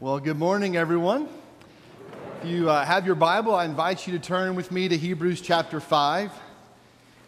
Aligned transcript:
Well, 0.00 0.18
good 0.18 0.36
morning, 0.36 0.76
everyone. 0.76 1.28
If 2.42 2.48
you 2.48 2.68
uh, 2.68 2.84
have 2.84 3.06
your 3.06 3.14
Bible, 3.14 3.54
I 3.54 3.64
invite 3.64 4.08
you 4.08 4.12
to 4.14 4.18
turn 4.18 4.56
with 4.56 4.72
me 4.72 4.88
to 4.88 4.96
Hebrews 4.96 5.40
chapter 5.40 5.78
5. 5.78 6.32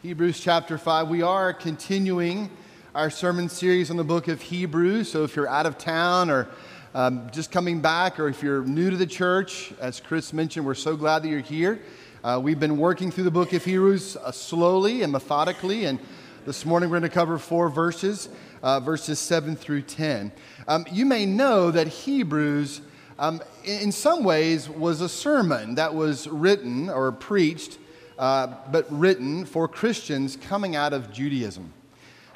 Hebrews 0.03 0.41
chapter 0.41 0.77
5. 0.77 1.07
We 1.07 1.23
are 1.23 1.55
continuing 1.55 2.51
our 2.93 3.09
sermon 3.09 3.49
series 3.49 3.93
on 3.93 3.97
the 3.97 4.05
book 4.05 4.27
of 4.27 4.43
Hebrews. 4.43 5.09
So 5.09 5.23
if 5.23 5.37
you're 5.37 5.49
out 5.49 5.65
of 5.65 5.79
town 5.79 6.29
or 6.29 6.49
um, 6.93 7.31
just 7.31 7.53
coming 7.53 7.81
back, 7.81 8.19
or 8.19 8.27
if 8.27 8.43
you're 8.43 8.65
new 8.65 8.91
to 8.91 8.97
the 8.97 9.07
church, 9.07 9.73
as 9.81 10.01
Chris 10.01 10.33
mentioned, 10.33 10.67
we're 10.67 10.75
so 10.75 10.97
glad 10.97 11.23
that 11.23 11.29
you're 11.29 11.39
here. 11.39 11.81
Uh, 12.25 12.41
we've 12.43 12.59
been 12.59 12.79
working 12.79 13.13
through 13.13 13.25
the 13.25 13.31
book 13.31 13.53
of 13.53 13.65
Hebrews 13.65 14.17
uh, 14.17 14.33
slowly 14.33 15.03
and 15.03 15.13
methodically, 15.13 15.85
and 15.85 16.01
this 16.47 16.65
morning 16.65 16.89
we're 16.89 17.01
going 17.01 17.11
to 17.11 17.13
cover 17.13 17.39
four 17.39 17.69
verses, 17.69 18.29
uh, 18.63 18.79
verses 18.79 19.19
7 19.19 19.57
through 19.57 19.83
10. 19.83 20.31
Um, 20.69 20.87
you 20.93 21.05
may 21.05 21.27
know 21.27 21.73
that 21.73 21.89
Hebrews, 21.89 22.83
um, 23.19 23.43
in 23.65 23.91
some 23.91 24.23
ways, 24.23 24.69
was 24.69 25.01
a 25.01 25.09
sermon 25.09 25.75
that 25.75 25.93
was 25.93 26.29
written 26.29 26.89
or 26.89 27.11
preached, 27.11 27.79
uh, 28.17 28.47
but 28.71 28.87
written 28.97 29.45
for 29.45 29.67
Christians 29.67 30.37
coming 30.37 30.77
out 30.77 30.93
of 30.93 31.13
Judaism. 31.13 31.73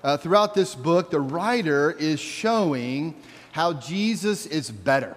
Uh, 0.03 0.17
throughout 0.17 0.55
this 0.55 0.75
book, 0.75 1.13
the 1.13 1.21
writer 1.21 1.93
is 1.93 2.19
showing 2.19 3.15
how 3.53 3.75
Jesus 3.75 4.45
is 4.45 4.73
better, 4.73 5.17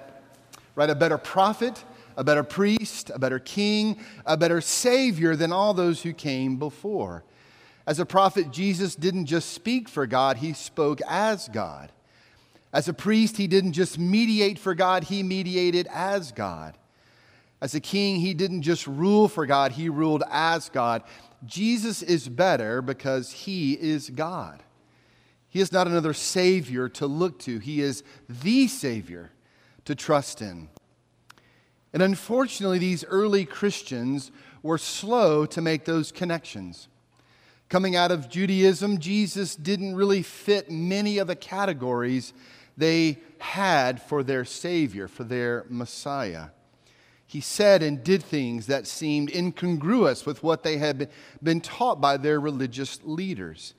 right? 0.76 0.91
A 0.91 0.96
better 0.96 1.18
prophet, 1.18 1.84
a 2.16 2.23
better 2.23 2.44
priest, 2.44 3.10
a 3.10 3.18
better 3.18 3.40
king, 3.40 3.98
a 4.27 4.38
better 4.38 4.62
savior 4.62 5.35
than 5.35 5.52
all 5.52 5.73
those 5.73 6.04
who 6.04 6.13
came 6.13 6.57
before. 6.57 7.23
As 7.86 8.00
a 8.00 8.05
prophet, 8.05 8.52
Jesus 8.52 8.96
didn't 8.96 9.26
just 9.26 9.52
speak 9.52 9.90
for 9.90 10.08
God, 10.08 10.38
he 10.38 10.54
spoke 10.54 11.02
as 11.08 11.50
God. 11.50 11.91
As 12.72 12.88
a 12.88 12.94
priest, 12.94 13.38
he 13.38 13.48
didn't 13.48 13.74
just 13.74 14.00
mediate 14.00 14.58
for 14.58 14.74
God, 14.74 15.05
he 15.05 15.22
mediated 15.22 15.88
as 15.91 16.32
God. 16.32 16.77
As 17.62 17.76
a 17.76 17.80
king, 17.80 18.18
he 18.20 18.34
didn't 18.34 18.63
just 18.63 18.88
rule 18.88 19.27
for 19.27 19.46
God, 19.46 19.74
he 19.74 19.90
ruled 19.90 20.24
as 20.32 20.70
God. 20.70 21.04
Jesus 21.46 22.02
is 22.02 22.27
better 22.30 22.82
because 22.82 23.32
he 23.32 23.74
is 23.74 24.10
God. 24.10 24.63
He 25.50 25.60
is 25.60 25.72
not 25.72 25.88
another 25.88 26.13
Savior 26.13 26.90
to 26.90 27.05
look 27.05 27.38
to, 27.40 27.60
he 27.60 27.82
is 27.82 28.04
the 28.27 28.68
Savior 28.68 29.32
to 29.85 29.94
trust 29.94 30.41
in. 30.41 30.70
And 31.94 32.02
unfortunately, 32.02 32.79
these 32.79 33.05
early 33.05 33.46
Christians 33.46 34.32
were 34.63 34.79
slow 34.79 35.46
to 35.46 35.62
make 35.62 35.85
those 35.85 36.12
connections. 36.12 36.88
Coming 37.74 37.96
out 37.96 38.12
of 38.12 38.29
Judaism, 38.29 38.99
Jesus 38.99 39.55
didn't 39.55 39.96
really 39.96 40.21
fit 40.21 40.70
many 40.70 41.18
of 41.18 41.26
the 41.26 41.35
categories 41.35 42.32
they 42.77 43.18
had 43.40 43.99
for 43.99 44.21
their 44.21 44.46
Savior, 44.46 45.07
for 45.07 45.24
their 45.24 45.66
Messiah. 45.70 46.49
He 47.26 47.41
said 47.41 47.82
and 47.82 48.04
did 48.04 48.21
things 48.21 48.68
that 48.68 48.85
seemed 48.85 49.34
incongruous 49.34 50.24
with 50.24 50.44
what 50.44 50.62
they 50.62 50.77
had 50.77 51.10
been 51.41 51.62
taught 51.62 51.99
by 51.99 52.18
their 52.18 52.40
religious 52.40 52.99
leaders. 53.04 53.74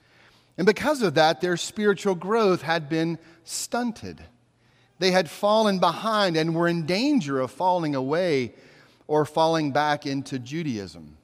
And 0.59 0.67
because 0.67 1.01
of 1.01 1.15
that, 1.15 1.41
their 1.41 1.57
spiritual 1.57 2.17
growth 2.17 2.63
had 2.63 2.89
been 2.89 3.17
stunted. 3.45 4.25
They 4.99 5.13
had 5.13 5.31
fallen 5.31 5.79
behind 5.79 6.37
and 6.37 6.53
were 6.57 6.67
in 6.67 6.85
danger 6.85 7.39
of 7.39 7.53
falling 7.53 7.95
away 7.95 8.55
or 9.07 9.25
falling 9.25 9.71
back 9.71 10.05
into 10.05 10.41
Judaism. 10.41 11.17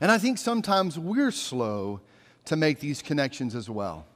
And 0.00 0.10
I 0.10 0.18
think 0.18 0.38
sometimes 0.38 0.98
we're 0.98 1.30
slow 1.30 2.00
to 2.46 2.56
make 2.56 2.80
these 2.80 3.02
connections 3.02 3.54
as 3.54 3.68
well. 3.68 4.06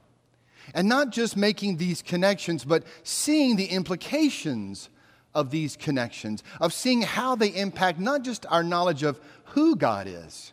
And 0.75 0.89
not 0.89 1.11
just 1.11 1.37
making 1.37 1.77
these 1.77 2.03
connections, 2.03 2.65
but 2.65 2.85
seeing 3.03 3.57
the 3.57 3.67
implications 3.67 4.89
of 5.35 5.51
these 5.51 5.77
connections, 5.77 6.43
of 6.61 6.73
seeing 6.73 7.03
how 7.03 7.35
they 7.35 7.49
impact 7.49 7.99
not 7.99 8.23
just 8.23 8.47
our 8.47 8.63
knowledge 8.63 9.03
of 9.03 9.21
who 9.47 9.77
God 9.77 10.07
is 10.07 10.53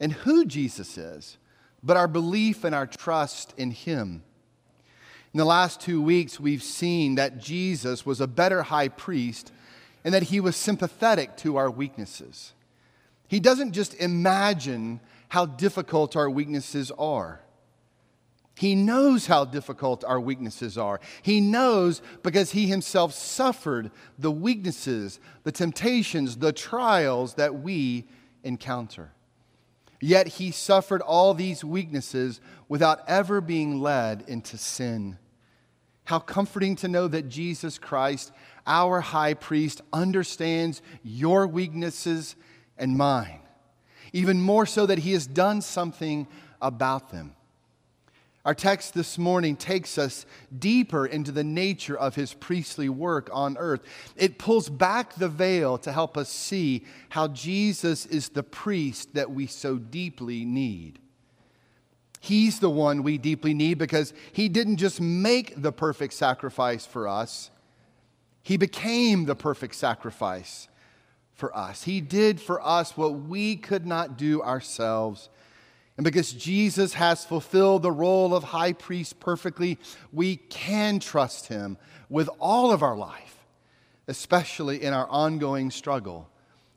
and 0.00 0.12
who 0.12 0.44
Jesus 0.44 0.96
is, 0.96 1.38
but 1.82 1.96
our 1.96 2.08
belief 2.08 2.64
and 2.64 2.74
our 2.74 2.86
trust 2.86 3.52
in 3.56 3.70
Him. 3.70 4.22
In 5.34 5.38
the 5.38 5.44
last 5.44 5.80
two 5.80 6.00
weeks, 6.00 6.40
we've 6.40 6.62
seen 6.62 7.16
that 7.16 7.38
Jesus 7.38 8.06
was 8.06 8.20
a 8.20 8.26
better 8.26 8.62
high 8.62 8.88
priest 8.88 9.52
and 10.02 10.14
that 10.14 10.22
he 10.22 10.40
was 10.40 10.56
sympathetic 10.56 11.36
to 11.36 11.56
our 11.56 11.70
weaknesses. 11.70 12.52
He 13.28 13.40
doesn't 13.40 13.72
just 13.72 13.94
imagine 13.94 15.00
how 15.28 15.46
difficult 15.46 16.16
our 16.16 16.30
weaknesses 16.30 16.90
are. 16.92 17.40
He 18.56 18.74
knows 18.74 19.26
how 19.26 19.44
difficult 19.44 20.02
our 20.02 20.18
weaknesses 20.18 20.78
are. 20.78 20.98
He 21.20 21.42
knows 21.42 22.00
because 22.22 22.52
he 22.52 22.66
himself 22.66 23.12
suffered 23.12 23.90
the 24.18 24.30
weaknesses, 24.30 25.20
the 25.42 25.52
temptations, 25.52 26.38
the 26.38 26.54
trials 26.54 27.34
that 27.34 27.56
we 27.56 28.06
encounter. 28.42 29.12
Yet 30.00 30.26
he 30.26 30.50
suffered 30.50 31.02
all 31.02 31.34
these 31.34 31.64
weaknesses 31.64 32.40
without 32.68 33.00
ever 33.06 33.42
being 33.42 33.80
led 33.80 34.24
into 34.26 34.56
sin. 34.56 35.18
How 36.04 36.18
comforting 36.18 36.76
to 36.76 36.88
know 36.88 37.08
that 37.08 37.28
Jesus 37.28 37.78
Christ, 37.78 38.32
our 38.66 39.00
high 39.00 39.34
priest, 39.34 39.82
understands 39.92 40.80
your 41.02 41.46
weaknesses 41.46 42.36
and 42.78 42.96
mine. 42.96 43.40
Even 44.12 44.40
more 44.40 44.66
so 44.66 44.86
that 44.86 44.98
he 44.98 45.12
has 45.12 45.26
done 45.26 45.60
something 45.60 46.26
about 46.60 47.10
them. 47.10 47.34
Our 48.46 48.54
text 48.54 48.94
this 48.94 49.18
morning 49.18 49.56
takes 49.56 49.98
us 49.98 50.24
deeper 50.56 51.04
into 51.04 51.32
the 51.32 51.42
nature 51.42 51.98
of 51.98 52.14
his 52.14 52.32
priestly 52.32 52.88
work 52.88 53.28
on 53.32 53.56
earth. 53.58 53.80
It 54.14 54.38
pulls 54.38 54.68
back 54.68 55.14
the 55.14 55.28
veil 55.28 55.78
to 55.78 55.90
help 55.90 56.16
us 56.16 56.28
see 56.28 56.84
how 57.08 57.26
Jesus 57.26 58.06
is 58.06 58.28
the 58.28 58.44
priest 58.44 59.14
that 59.14 59.32
we 59.32 59.48
so 59.48 59.78
deeply 59.78 60.44
need. 60.44 61.00
He's 62.20 62.60
the 62.60 62.70
one 62.70 63.02
we 63.02 63.18
deeply 63.18 63.52
need 63.52 63.78
because 63.78 64.14
he 64.32 64.48
didn't 64.48 64.76
just 64.76 65.00
make 65.00 65.60
the 65.60 65.72
perfect 65.72 66.14
sacrifice 66.14 66.86
for 66.86 67.08
us, 67.08 67.50
he 68.44 68.56
became 68.56 69.24
the 69.24 69.34
perfect 69.34 69.74
sacrifice 69.74 70.68
for 71.36 71.56
us. 71.56 71.84
He 71.84 72.00
did 72.00 72.40
for 72.40 72.66
us 72.66 72.96
what 72.96 73.10
we 73.10 73.56
could 73.56 73.86
not 73.86 74.18
do 74.18 74.42
ourselves. 74.42 75.28
And 75.96 76.04
because 76.04 76.32
Jesus 76.32 76.94
has 76.94 77.24
fulfilled 77.24 77.82
the 77.82 77.92
role 77.92 78.34
of 78.34 78.44
high 78.44 78.72
priest 78.72 79.20
perfectly, 79.20 79.78
we 80.12 80.36
can 80.36 80.98
trust 80.98 81.46
him 81.48 81.78
with 82.08 82.28
all 82.40 82.72
of 82.72 82.82
our 82.82 82.96
life, 82.96 83.46
especially 84.08 84.82
in 84.82 84.92
our 84.92 85.06
ongoing 85.08 85.70
struggle 85.70 86.28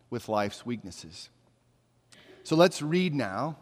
with 0.09 0.29
life's 0.29 0.65
weaknesses. 0.65 1.29
So 2.43 2.55
let's 2.55 2.81
read 2.81 3.13
now 3.13 3.57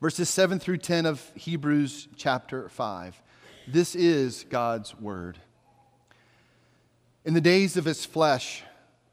verses 0.00 0.28
7 0.28 0.58
through 0.58 0.78
10 0.78 1.06
of 1.06 1.32
Hebrews 1.34 2.08
chapter 2.16 2.68
5. 2.68 3.20
This 3.66 3.94
is 3.94 4.44
God's 4.48 4.98
word. 4.98 5.38
In 7.24 7.34
the 7.34 7.40
days 7.40 7.76
of 7.76 7.84
his 7.84 8.06
flesh, 8.06 8.62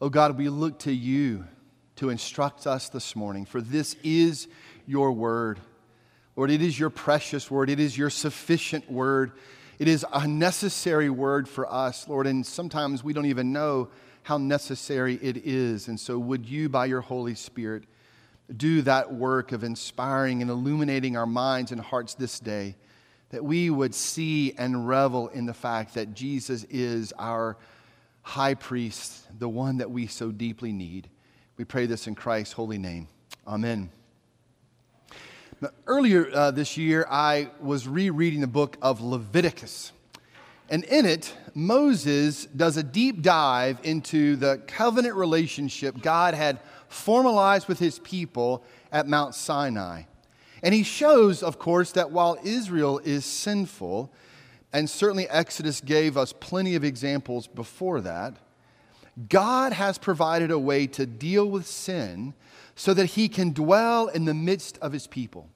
Oh 0.00 0.08
God, 0.08 0.38
we 0.38 0.48
look 0.48 0.78
to 0.80 0.92
you 0.92 1.44
to 1.96 2.10
instruct 2.10 2.68
us 2.68 2.88
this 2.88 3.16
morning, 3.16 3.44
for 3.44 3.60
this 3.60 3.96
is 4.04 4.46
your 4.86 5.10
word. 5.10 5.58
Lord, 6.36 6.52
it 6.52 6.62
is 6.62 6.78
your 6.78 6.90
precious 6.90 7.50
word, 7.50 7.68
it 7.68 7.80
is 7.80 7.98
your 7.98 8.08
sufficient 8.08 8.88
word. 8.88 9.32
It 9.80 9.88
is 9.88 10.06
a 10.12 10.26
necessary 10.26 11.10
word 11.10 11.48
for 11.48 11.72
us, 11.72 12.08
Lord, 12.08 12.28
and 12.28 12.46
sometimes 12.46 13.02
we 13.02 13.12
don't 13.12 13.26
even 13.26 13.52
know 13.52 13.88
how 14.22 14.38
necessary 14.38 15.18
it 15.20 15.36
is. 15.38 15.88
And 15.88 15.98
so, 15.98 16.16
would 16.18 16.46
you, 16.46 16.68
by 16.68 16.86
your 16.86 17.00
Holy 17.00 17.34
Spirit, 17.34 17.84
do 18.56 18.82
that 18.82 19.12
work 19.12 19.50
of 19.50 19.64
inspiring 19.64 20.42
and 20.42 20.50
illuminating 20.50 21.16
our 21.16 21.26
minds 21.26 21.72
and 21.72 21.80
hearts 21.80 22.14
this 22.14 22.38
day, 22.38 22.76
that 23.30 23.44
we 23.44 23.70
would 23.70 23.94
see 23.94 24.52
and 24.58 24.86
revel 24.86 25.28
in 25.28 25.46
the 25.46 25.54
fact 25.54 25.94
that 25.94 26.14
Jesus 26.14 26.64
is 26.70 27.12
our 27.18 27.56
high 28.28 28.52
priest, 28.52 29.26
the 29.38 29.48
one 29.48 29.78
that 29.78 29.90
we 29.90 30.06
so 30.06 30.30
deeply 30.30 30.70
need. 30.70 31.08
We 31.56 31.64
pray 31.64 31.86
this 31.86 32.06
in 32.06 32.14
Christ's 32.14 32.52
holy 32.52 32.76
name. 32.76 33.08
Amen. 33.46 33.88
Now, 35.62 35.70
earlier 35.86 36.28
uh, 36.34 36.50
this 36.50 36.76
year, 36.76 37.06
I 37.10 37.48
was 37.58 37.88
rereading 37.88 38.42
the 38.42 38.46
book 38.46 38.76
of 38.82 39.00
Leviticus. 39.00 39.92
And 40.68 40.84
in 40.84 41.06
it, 41.06 41.34
Moses 41.54 42.44
does 42.44 42.76
a 42.76 42.82
deep 42.82 43.22
dive 43.22 43.80
into 43.82 44.36
the 44.36 44.60
covenant 44.66 45.14
relationship 45.14 46.02
God 46.02 46.34
had 46.34 46.60
formalized 46.88 47.66
with 47.66 47.78
his 47.78 47.98
people 48.00 48.62
at 48.92 49.08
Mount 49.08 49.34
Sinai. 49.34 50.02
And 50.62 50.74
he 50.74 50.82
shows, 50.82 51.42
of 51.42 51.58
course, 51.58 51.92
that 51.92 52.10
while 52.10 52.36
Israel 52.44 53.00
is 53.02 53.24
sinful, 53.24 54.12
and 54.72 54.88
certainly 54.88 55.28
Exodus 55.28 55.80
gave 55.80 56.16
us 56.16 56.32
plenty 56.32 56.74
of 56.74 56.84
examples 56.84 57.46
before 57.46 58.00
that, 58.02 58.36
God 59.28 59.72
has 59.72 59.98
provided 59.98 60.50
a 60.50 60.58
way 60.58 60.86
to 60.88 61.06
deal 61.06 61.50
with 61.50 61.66
sin 61.66 62.34
so 62.76 62.94
that 62.94 63.06
he 63.06 63.28
can 63.28 63.52
dwell 63.52 64.06
in 64.06 64.24
the 64.24 64.34
midst 64.34 64.78
of 64.78 64.92
his 64.92 65.06
people. 65.06 65.48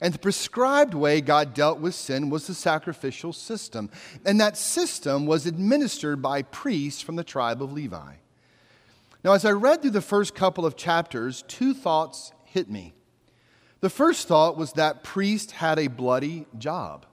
And 0.00 0.14
the 0.14 0.18
prescribed 0.18 0.94
way 0.94 1.20
God 1.20 1.54
dealt 1.54 1.80
with 1.80 1.94
sin 1.94 2.30
was 2.30 2.46
the 2.46 2.54
sacrificial 2.54 3.32
system. 3.32 3.90
And 4.24 4.40
that 4.40 4.56
system 4.56 5.26
was 5.26 5.46
administered 5.46 6.22
by 6.22 6.42
priests 6.42 7.00
from 7.00 7.16
the 7.16 7.24
tribe 7.24 7.62
of 7.62 7.72
Levi. 7.72 8.14
Now, 9.24 9.32
as 9.32 9.44
I 9.44 9.50
read 9.50 9.82
through 9.82 9.92
the 9.92 10.00
first 10.00 10.34
couple 10.34 10.64
of 10.64 10.76
chapters, 10.76 11.42
two 11.48 11.74
thoughts 11.74 12.32
hit 12.44 12.70
me. 12.70 12.94
The 13.80 13.90
first 13.90 14.28
thought 14.28 14.56
was 14.56 14.72
that 14.74 15.02
priests 15.02 15.52
had 15.52 15.78
a 15.78 15.88
bloody 15.88 16.46
job. 16.56 17.06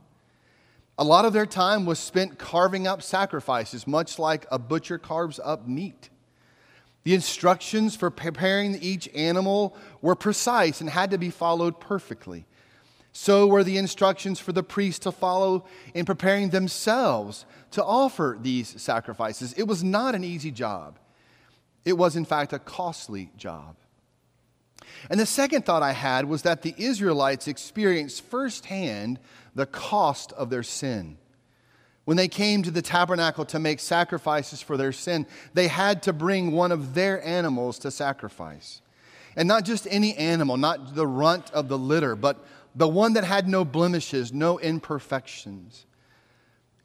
A 0.97 1.03
lot 1.03 1.25
of 1.25 1.33
their 1.33 1.45
time 1.45 1.85
was 1.85 1.99
spent 1.99 2.39
carving 2.39 2.87
up 2.87 3.01
sacrifices, 3.01 3.85
much 3.85 4.17
like 4.17 4.45
a 4.49 4.57
butcher 4.57 4.97
carves 4.97 5.39
up 5.43 5.67
meat. 5.67 6.09
The 7.03 7.13
instructions 7.13 7.95
for 7.95 8.09
preparing 8.09 8.75
each 8.75 9.07
animal 9.13 9.75
were 10.01 10.15
precise 10.15 10.81
and 10.81 10.89
had 10.89 11.11
to 11.11 11.17
be 11.17 11.29
followed 11.29 11.79
perfectly. 11.79 12.45
So 13.11 13.45
were 13.47 13.63
the 13.63 13.77
instructions 13.77 14.39
for 14.39 14.51
the 14.51 14.63
priests 14.63 14.99
to 14.99 15.11
follow 15.11 15.65
in 15.93 16.05
preparing 16.05 16.49
themselves 16.49 17.45
to 17.71 17.83
offer 17.83 18.37
these 18.41 18.81
sacrifices. 18.81 19.53
It 19.53 19.63
was 19.63 19.83
not 19.83 20.15
an 20.15 20.23
easy 20.23 20.51
job, 20.51 20.97
it 21.83 21.93
was, 21.93 22.15
in 22.15 22.25
fact, 22.25 22.51
a 22.53 22.59
costly 22.59 23.31
job. 23.37 23.75
And 25.09 25.19
the 25.19 25.25
second 25.25 25.65
thought 25.65 25.83
I 25.83 25.91
had 25.91 26.25
was 26.25 26.41
that 26.43 26.61
the 26.61 26.75
Israelites 26.77 27.47
experienced 27.47 28.23
firsthand 28.23 29.19
the 29.53 29.65
cost 29.65 30.31
of 30.33 30.49
their 30.49 30.63
sin. 30.63 31.17
When 32.05 32.17
they 32.17 32.27
came 32.27 32.61
to 32.63 32.71
the 32.71 32.83
tabernacle 32.83 33.45
to 33.45 33.59
make 33.59 33.79
sacrifices 33.79 34.61
for 34.61 34.77
their 34.77 34.91
sin, 34.91 35.25
they 35.53 35.67
had 35.67 36.03
to 36.03 36.13
bring 36.13 36.51
one 36.51 36.71
of 36.71 36.93
their 36.93 37.23
animals 37.25 37.79
to 37.79 37.91
sacrifice. 37.91 38.81
And 39.35 39.47
not 39.47 39.65
just 39.65 39.87
any 39.89 40.15
animal, 40.15 40.55
not 40.57 40.95
the 40.95 41.07
runt 41.07 41.51
of 41.51 41.67
the 41.67 41.77
litter, 41.77 42.15
but 42.15 42.45
the 42.75 42.87
one 42.87 43.13
that 43.13 43.23
had 43.23 43.47
no 43.47 43.65
blemishes, 43.65 44.31
no 44.31 44.59
imperfections. 44.59 45.85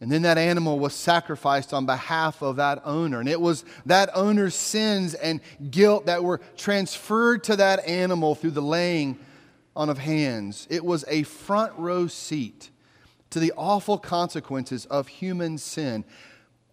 And 0.00 0.10
then 0.10 0.22
that 0.22 0.38
animal 0.38 0.78
was 0.78 0.94
sacrificed 0.94 1.74
on 1.74 1.84
behalf 1.84 2.42
of 2.42 2.56
that 2.56 2.80
owner. 2.86 3.20
And 3.20 3.28
it 3.28 3.40
was 3.40 3.64
that 3.84 4.08
owner's 4.14 4.54
sins 4.54 5.12
and 5.12 5.40
guilt 5.70 6.06
that 6.06 6.24
were 6.24 6.40
transferred 6.56 7.44
to 7.44 7.56
that 7.56 7.86
animal 7.86 8.34
through 8.34 8.52
the 8.52 8.62
laying 8.62 9.18
on 9.76 9.90
of 9.90 9.98
hands. 9.98 10.66
It 10.70 10.84
was 10.84 11.04
a 11.06 11.22
front 11.24 11.72
row 11.76 12.06
seat 12.06 12.70
to 13.28 13.38
the 13.38 13.52
awful 13.56 13.98
consequences 13.98 14.86
of 14.86 15.06
human 15.06 15.58
sin, 15.58 16.04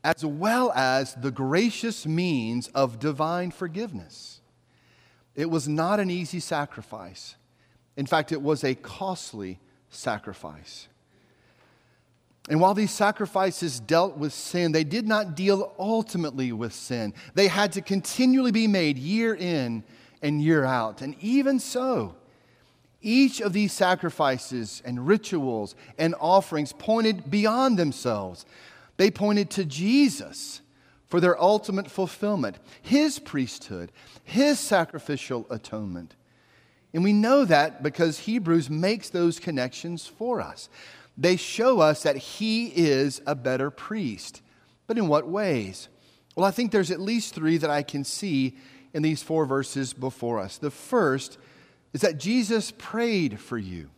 as 0.03 0.23
well 0.23 0.71
as 0.71 1.13
the 1.15 1.31
gracious 1.31 2.05
means 2.05 2.69
of 2.69 2.97
divine 2.97 3.51
forgiveness. 3.51 4.41
It 5.35 5.49
was 5.49 5.67
not 5.67 5.99
an 5.99 6.09
easy 6.09 6.39
sacrifice. 6.39 7.35
In 7.95 8.05
fact, 8.05 8.31
it 8.31 8.41
was 8.41 8.63
a 8.63 8.73
costly 8.73 9.59
sacrifice. 9.89 10.87
And 12.47 12.61
while 12.61 12.73
these 12.73 12.91
sacrifices 12.91 13.79
dealt 13.79 14.17
with 14.17 14.31
sin, 14.31 14.71
they 14.71 14.85
did 14.85 15.07
not 15.07 15.35
deal 15.35 15.73
ultimately 15.77 16.51
with 16.53 16.73
sin. 16.73 17.13
They 17.33 17.47
had 17.47 17.73
to 17.73 17.81
continually 17.81 18.51
be 18.51 18.67
made 18.67 18.97
year 18.97 19.35
in 19.35 19.83
and 20.21 20.41
year 20.41 20.63
out. 20.63 21.01
And 21.01 21.15
even 21.21 21.59
so, 21.59 22.15
each 23.01 23.41
of 23.41 23.53
these 23.53 23.73
sacrifices 23.73 24.81
and 24.85 25.05
rituals 25.05 25.75
and 25.97 26.15
offerings 26.19 26.73
pointed 26.73 27.29
beyond 27.29 27.77
themselves. 27.77 28.45
They 28.97 29.11
pointed 29.11 29.49
to 29.51 29.65
Jesus 29.65 30.61
for 31.05 31.19
their 31.19 31.41
ultimate 31.41 31.89
fulfillment, 31.89 32.57
his 32.81 33.19
priesthood, 33.19 33.91
his 34.23 34.59
sacrificial 34.59 35.45
atonement. 35.49 36.15
And 36.97 37.03
we 37.03 37.13
know 37.13 37.45
that 37.45 37.83
because 37.83 38.17
Hebrews 38.17 38.71
makes 38.71 39.09
those 39.09 39.39
connections 39.39 40.07
for 40.07 40.41
us. 40.41 40.67
They 41.15 41.35
show 41.35 41.79
us 41.79 42.01
that 42.01 42.17
he 42.17 42.69
is 42.69 43.21
a 43.27 43.35
better 43.35 43.69
priest. 43.69 44.41
But 44.87 44.97
in 44.97 45.07
what 45.07 45.27
ways? 45.27 45.89
Well, 46.35 46.43
I 46.43 46.49
think 46.49 46.71
there's 46.71 46.89
at 46.89 46.99
least 46.99 47.35
three 47.35 47.57
that 47.57 47.69
I 47.69 47.83
can 47.83 48.03
see 48.03 48.57
in 48.95 49.03
these 49.03 49.21
four 49.21 49.45
verses 49.45 49.93
before 49.93 50.39
us. 50.39 50.57
The 50.57 50.71
first 50.71 51.37
is 51.93 52.01
that 52.01 52.17
Jesus 52.17 52.73
prayed 52.75 53.39
for 53.39 53.59
you. 53.59 53.91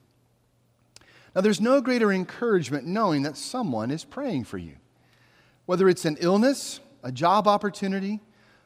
Now, 1.33 1.39
there's 1.39 1.61
no 1.61 1.79
greater 1.79 2.11
encouragement 2.11 2.85
knowing 2.85 3.23
that 3.23 3.37
someone 3.37 3.91
is 3.91 4.03
praying 4.03 4.43
for 4.43 4.57
you. 4.57 4.75
Whether 5.67 5.87
it's 5.87 6.03
an 6.03 6.17
illness, 6.19 6.81
a 7.01 7.13
job 7.13 7.47
opportunity, 7.47 8.19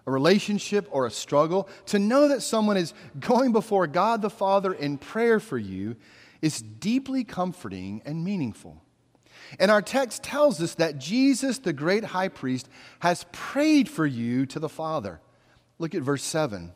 a 0.06 0.12
relationship, 0.12 0.88
or 0.92 1.06
a 1.06 1.12
struggle, 1.12 1.70
to 1.88 2.00
know 2.00 2.28
that 2.28 2.42
someone 2.42 2.78
is 2.78 2.94
going 3.20 3.52
before 3.52 3.88
God 3.88 4.22
the 4.22 4.30
Father 4.30 4.74
in 4.74 4.98
prayer 4.98 5.40
for 5.40 5.58
you 5.58 5.96
is 6.42 6.62
deeply 6.62 7.24
comforting 7.24 8.02
and 8.06 8.24
meaningful. 8.24 8.82
And 9.60 9.72
our 9.72 9.82
text 9.82 10.24
tells 10.24 10.62
us 10.62 10.76
that 10.76 10.98
Jesus, 10.98 11.60
the 11.60 11.74
great 11.74 12.04
high 12.04 12.28
priest, 12.28 12.68
has 13.00 13.26
prayed 13.32 13.88
for 13.88 14.06
you 14.06 14.46
to 14.48 14.60
the 14.60 14.70
Father. 14.70 15.22
Look 15.80 15.96
at 15.96 16.02
verse 16.02 16.24
7. 16.24 16.74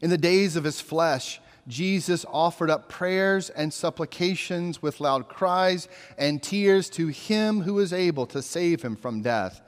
In 0.00 0.10
the 0.10 0.18
days 0.18 0.56
of 0.56 0.64
his 0.64 0.80
flesh, 0.80 1.40
Jesus 1.66 2.26
offered 2.30 2.70
up 2.70 2.88
prayers 2.88 3.50
and 3.50 3.72
supplications 3.72 4.82
with 4.82 5.00
loud 5.00 5.28
cries 5.28 5.88
and 6.18 6.42
tears 6.42 6.90
to 6.90 7.08
him 7.08 7.62
who 7.62 7.78
is 7.78 7.92
able 7.92 8.26
to 8.26 8.42
save 8.42 8.82
him 8.82 8.96
from 8.96 9.22
death. 9.22 9.62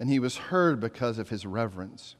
And 0.00 0.10
he 0.10 0.18
was 0.18 0.36
heard 0.36 0.80
because 0.80 1.18
of 1.18 1.28
his 1.28 1.46
reverence. 1.46 2.16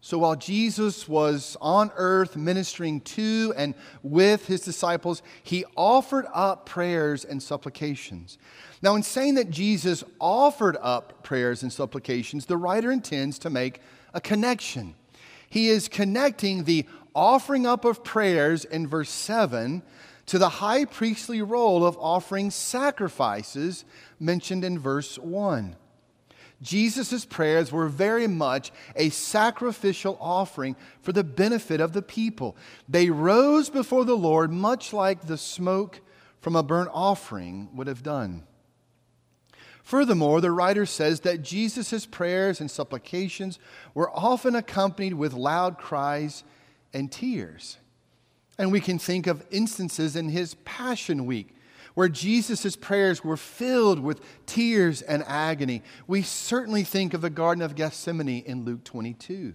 So 0.00 0.18
while 0.18 0.36
Jesus 0.36 1.08
was 1.08 1.56
on 1.60 1.90
earth 1.96 2.36
ministering 2.36 3.00
to 3.00 3.52
and 3.56 3.74
with 4.04 4.46
his 4.46 4.60
disciples, 4.60 5.20
he 5.42 5.64
offered 5.76 6.26
up 6.32 6.64
prayers 6.64 7.24
and 7.24 7.42
supplications. 7.42 8.38
Now, 8.80 8.94
in 8.94 9.02
saying 9.02 9.34
that 9.34 9.50
Jesus 9.50 10.04
offered 10.20 10.76
up 10.80 11.24
prayers 11.24 11.64
and 11.64 11.72
supplications, 11.72 12.46
the 12.46 12.56
writer 12.56 12.92
intends 12.92 13.36
to 13.40 13.50
make 13.50 13.80
a 14.14 14.20
connection. 14.20 14.94
He 15.50 15.70
is 15.70 15.88
connecting 15.88 16.62
the 16.62 16.86
offering 17.12 17.66
up 17.66 17.84
of 17.84 18.04
prayers 18.04 18.64
in 18.64 18.86
verse 18.86 19.10
7 19.10 19.82
to 20.26 20.38
the 20.38 20.48
high 20.48 20.84
priestly 20.84 21.42
role 21.42 21.84
of 21.84 21.96
offering 21.98 22.52
sacrifices 22.52 23.84
mentioned 24.20 24.64
in 24.64 24.78
verse 24.78 25.18
1. 25.18 25.74
Jesus' 26.62 27.24
prayers 27.24 27.70
were 27.70 27.88
very 27.88 28.26
much 28.26 28.72
a 28.94 29.10
sacrificial 29.10 30.16
offering 30.20 30.74
for 31.02 31.12
the 31.12 31.24
benefit 31.24 31.80
of 31.80 31.92
the 31.92 32.02
people. 32.02 32.56
They 32.88 33.10
rose 33.10 33.68
before 33.68 34.04
the 34.04 34.16
Lord 34.16 34.50
much 34.50 34.92
like 34.92 35.26
the 35.26 35.36
smoke 35.36 36.00
from 36.40 36.56
a 36.56 36.62
burnt 36.62 36.90
offering 36.92 37.68
would 37.74 37.86
have 37.86 38.02
done. 38.02 38.44
Furthermore, 39.82 40.40
the 40.40 40.50
writer 40.50 40.86
says 40.86 41.20
that 41.20 41.42
Jesus' 41.42 42.06
prayers 42.06 42.60
and 42.60 42.70
supplications 42.70 43.58
were 43.94 44.10
often 44.10 44.56
accompanied 44.56 45.14
with 45.14 45.32
loud 45.32 45.78
cries 45.78 46.42
and 46.92 47.12
tears. 47.12 47.78
And 48.58 48.72
we 48.72 48.80
can 48.80 48.98
think 48.98 49.26
of 49.26 49.46
instances 49.50 50.16
in 50.16 50.30
his 50.30 50.54
Passion 50.64 51.26
Week 51.26 51.55
where 51.96 52.08
Jesus' 52.08 52.76
prayers 52.76 53.24
were 53.24 53.38
filled 53.38 53.98
with 53.98 54.20
tears 54.44 55.00
and 55.00 55.24
agony. 55.26 55.82
We 56.06 56.20
certainly 56.20 56.84
think 56.84 57.14
of 57.14 57.22
the 57.22 57.30
Garden 57.30 57.62
of 57.62 57.74
Gethsemane 57.74 58.44
in 58.44 58.66
Luke 58.66 58.84
22. 58.84 59.54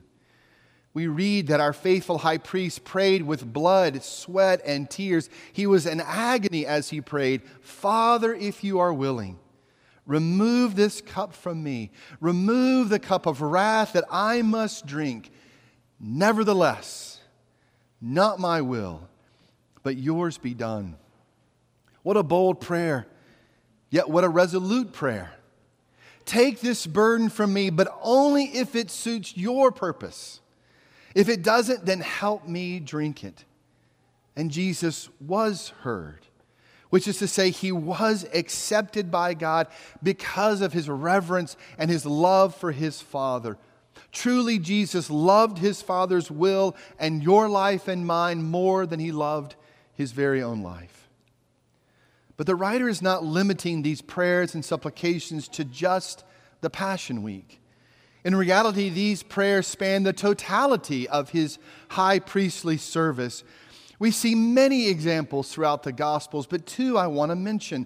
We 0.94 1.06
read 1.06 1.48
that 1.48 1.60
our 1.60 1.72
faithful 1.72 2.18
high 2.18 2.40
priest 2.40 2.84
prayed 2.84 3.22
with 3.22 3.54
blood, 3.54 4.04
sweat, 4.04 4.60
and 4.66 4.90
tears. 4.90 5.30
He 5.54 5.68
was 5.68 5.86
in 5.86 6.02
agony 6.02 6.66
as 6.66 6.90
he 6.90 7.00
prayed, 7.00 7.44
Father, 7.62 8.34
if 8.34 8.64
you 8.64 8.80
are 8.80 8.92
willing, 8.92 9.38
Remove 10.08 10.76
this 10.76 11.00
cup 11.00 11.32
from 11.32 11.64
me. 11.64 11.92
Remove 12.20 12.90
the 12.90 13.00
cup 13.00 13.28
of 13.28 13.42
wrath 13.42 13.94
that 13.94 14.06
I 14.10 14.42
must 14.42 14.86
drink. 14.88 15.30
Nevertheless, 16.00 17.22
not 18.02 18.40
my 18.40 18.62
will, 18.62 19.08
but 19.84 19.98
yours 19.98 20.40
be 20.40 20.56
done. 20.56 20.98
What 22.04 22.18
a 22.18 22.24
bold 22.24 22.60
prayer, 22.60 23.08
yet 23.90 24.10
what 24.10 24.24
a 24.24 24.30
resolute 24.30 24.92
prayer. 24.94 25.34
Take 26.26 26.62
this 26.62 26.88
burden 26.88 27.30
from 27.30 27.54
me, 27.54 27.70
but 27.70 27.88
only 28.02 28.46
if 28.46 28.76
it 28.76 28.90
suits 28.92 29.36
your 29.36 29.72
purpose. 29.72 30.40
If 31.14 31.30
it 31.30 31.44
doesn't, 31.44 31.86
then 31.86 32.00
help 32.00 32.48
me 32.48 32.80
drink 32.80 33.24
it. 33.24 33.44
And 34.36 34.50
Jesus 34.50 35.10
was 35.20 35.70
heard. 35.82 36.26
which 36.92 37.08
is 37.08 37.18
to 37.18 37.28
say, 37.28 37.50
he 37.50 37.72
was 37.72 38.28
accepted 38.34 39.10
by 39.10 39.34
God 39.34 39.68
because 40.04 40.62
of 40.62 40.74
his 40.74 40.88
reverence 40.88 41.58
and 41.78 41.90
his 41.90 42.06
love 42.06 42.54
for 42.54 42.72
his 42.72 43.02
Father. 43.02 43.58
Truly, 44.12 44.60
Jesus 44.60 45.10
loved 45.10 45.58
his 45.58 45.82
Father's 45.82 46.30
will 46.30 46.76
and 47.00 47.24
your 47.24 47.50
life 47.50 47.88
and 47.88 48.06
mine 48.06 48.44
more 48.44 48.86
than 48.86 49.00
he 49.00 49.12
loved 49.12 49.56
his 49.94 50.12
very 50.12 50.44
own 50.44 50.62
life. 50.62 51.01
But 52.42 52.48
the 52.48 52.56
writer 52.56 52.90
is 52.90 53.04
not 53.04 53.24
limiting 53.24 53.84
these 53.84 54.02
prayers 54.02 54.56
and 54.56 54.66
supplications 54.66 55.48
to 55.50 55.64
just 55.64 56.24
the 56.62 56.72
Passion 56.72 57.22
Week. 57.22 57.62
In 58.24 58.36
reality, 58.36 58.90
these 58.90 59.22
prayers 59.22 59.68
span 59.68 60.02
the 60.02 60.12
totality 60.12 61.08
of 61.08 61.30
his 61.30 61.60
high 61.90 62.18
priestly 62.18 62.78
service. 62.78 63.44
We 64.00 64.10
see 64.10 64.34
many 64.34 64.90
examples 64.90 65.54
throughout 65.54 65.84
the 65.84 65.92
Gospels, 65.92 66.48
but 66.48 66.66
two 66.66 66.98
I 66.98 67.06
want 67.06 67.30
to 67.30 67.36
mention. 67.36 67.86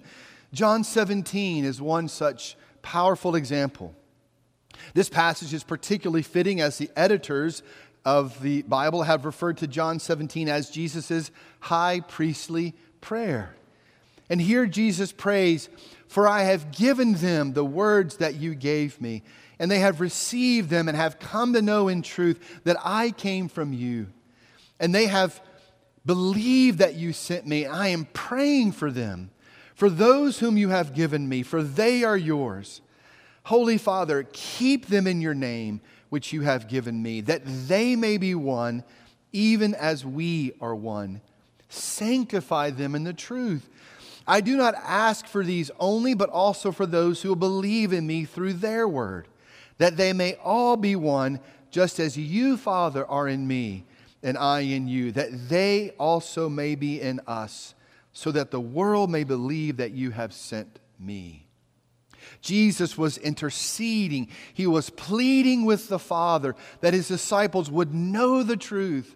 John 0.54 0.84
17 0.84 1.66
is 1.66 1.82
one 1.82 2.08
such 2.08 2.56
powerful 2.80 3.34
example. 3.34 3.94
This 4.94 5.10
passage 5.10 5.52
is 5.52 5.64
particularly 5.64 6.22
fitting 6.22 6.62
as 6.62 6.78
the 6.78 6.88
editors 6.96 7.62
of 8.06 8.40
the 8.40 8.62
Bible 8.62 9.02
have 9.02 9.26
referred 9.26 9.58
to 9.58 9.66
John 9.66 9.98
17 9.98 10.48
as 10.48 10.70
Jesus' 10.70 11.30
high 11.60 12.00
priestly 12.00 12.74
prayer. 13.02 13.55
And 14.28 14.40
here 14.40 14.66
Jesus 14.66 15.12
prays, 15.12 15.68
For 16.08 16.28
I 16.28 16.42
have 16.42 16.72
given 16.72 17.14
them 17.14 17.52
the 17.52 17.64
words 17.64 18.16
that 18.16 18.36
you 18.36 18.54
gave 18.54 19.00
me 19.00 19.22
and 19.58 19.70
they 19.70 19.78
have 19.78 20.00
received 20.00 20.70
them 20.70 20.88
and 20.88 20.96
have 20.96 21.18
come 21.18 21.52
to 21.54 21.62
know 21.62 21.88
in 21.88 22.02
truth 22.02 22.60
that 22.64 22.76
I 22.84 23.10
came 23.10 23.48
from 23.48 23.72
you. 23.72 24.08
And 24.78 24.94
they 24.94 25.06
have 25.06 25.40
believed 26.04 26.78
that 26.78 26.94
you 26.94 27.12
sent 27.12 27.46
me. 27.46 27.66
I 27.66 27.88
am 27.88 28.06
praying 28.12 28.72
for 28.72 28.90
them, 28.90 29.30
for 29.74 29.88
those 29.88 30.38
whom 30.38 30.56
you 30.56 30.68
have 30.68 30.94
given 30.94 31.28
me, 31.28 31.42
for 31.42 31.62
they 31.62 32.04
are 32.04 32.16
yours. 32.16 32.82
Holy 33.44 33.78
Father, 33.78 34.26
keep 34.32 34.86
them 34.86 35.06
in 35.06 35.20
your 35.20 35.34
name, 35.34 35.80
which 36.10 36.32
you 36.32 36.42
have 36.42 36.68
given 36.68 37.02
me, 37.02 37.20
that 37.22 37.42
they 37.44 37.96
may 37.96 38.18
be 38.18 38.34
one, 38.34 38.84
even 39.32 39.74
as 39.74 40.04
we 40.04 40.52
are 40.60 40.74
one. 40.74 41.20
Sanctify 41.68 42.70
them 42.70 42.94
in 42.94 43.04
the 43.04 43.12
truth. 43.12 43.68
I 44.26 44.40
do 44.40 44.56
not 44.56 44.74
ask 44.74 45.26
for 45.26 45.44
these 45.44 45.70
only, 45.78 46.14
but 46.14 46.30
also 46.30 46.72
for 46.72 46.86
those 46.86 47.22
who 47.22 47.28
will 47.30 47.36
believe 47.36 47.92
in 47.92 48.06
me 48.06 48.24
through 48.24 48.54
their 48.54 48.88
word 48.88 49.28
that 49.78 49.96
they 49.96 50.12
may 50.12 50.34
all 50.42 50.76
be 50.76 50.96
one, 50.96 51.40
just 51.70 52.00
as 52.00 52.16
you, 52.16 52.56
Father, 52.56 53.06
are 53.06 53.28
in 53.28 53.46
me 53.46 53.84
and 54.22 54.38
I 54.38 54.60
in 54.60 54.88
you, 54.88 55.12
that 55.12 55.48
they 55.48 55.90
also 55.98 56.48
may 56.48 56.74
be 56.74 57.00
in 57.00 57.20
us, 57.26 57.74
so 58.12 58.32
that 58.32 58.50
the 58.50 58.60
world 58.60 59.10
may 59.10 59.24
believe 59.24 59.76
that 59.76 59.92
you 59.92 60.10
have 60.10 60.32
sent 60.32 60.78
me. 60.98 61.46
Jesus 62.40 62.96
was 62.96 63.18
interceding. 63.18 64.28
He 64.54 64.66
was 64.66 64.90
pleading 64.90 65.64
with 65.64 65.88
the 65.88 65.98
Father 65.98 66.56
that 66.80 66.94
his 66.94 67.08
disciples 67.08 67.70
would 67.70 67.94
know 67.94 68.42
the 68.42 68.56
truth 68.56 69.14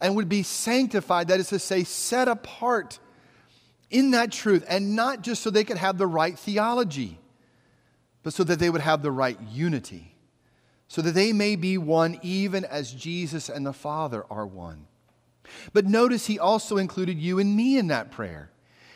and 0.00 0.16
would 0.16 0.28
be 0.28 0.42
sanctified, 0.42 1.28
that 1.28 1.38
is 1.38 1.48
to 1.48 1.58
say, 1.60 1.84
set 1.84 2.26
apart 2.26 2.98
in 3.92 4.10
that 4.12 4.32
truth, 4.32 4.64
and 4.68 4.96
not 4.96 5.22
just 5.22 5.42
so 5.42 5.50
they 5.50 5.64
could 5.64 5.78
have 5.78 5.98
the 5.98 6.06
right 6.06 6.38
theology 6.38 7.18
but 8.22 8.32
so 8.32 8.44
that 8.44 8.58
they 8.58 8.70
would 8.70 8.80
have 8.80 9.02
the 9.02 9.10
right 9.10 9.38
unity, 9.50 10.14
so 10.88 11.02
that 11.02 11.12
they 11.12 11.32
may 11.32 11.56
be 11.56 11.76
one 11.76 12.18
even 12.22 12.64
as 12.64 12.92
Jesus 12.92 13.48
and 13.48 13.66
the 13.66 13.72
Father 13.72 14.24
are 14.30 14.46
one. 14.46 14.86
But 15.72 15.86
notice 15.86 16.26
he 16.26 16.38
also 16.38 16.76
included 16.76 17.18
you 17.18 17.38
and 17.38 17.56
me 17.56 17.76
in 17.76 17.88
that 17.88 18.10
prayer. 18.10 18.50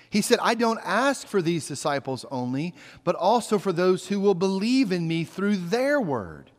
He 0.08 0.22
said, 0.22 0.38
I 0.40 0.54
don't 0.54 0.80
ask 0.84 1.26
for 1.26 1.42
these 1.42 1.66
disciples 1.66 2.24
only, 2.30 2.74
but 3.02 3.16
also 3.16 3.58
for 3.58 3.72
those 3.72 4.06
who 4.06 4.20
will 4.20 4.34
believe 4.34 4.92
in 4.92 5.08
me 5.08 5.24
through 5.24 5.56
their 5.56 6.00
word. 6.00 6.50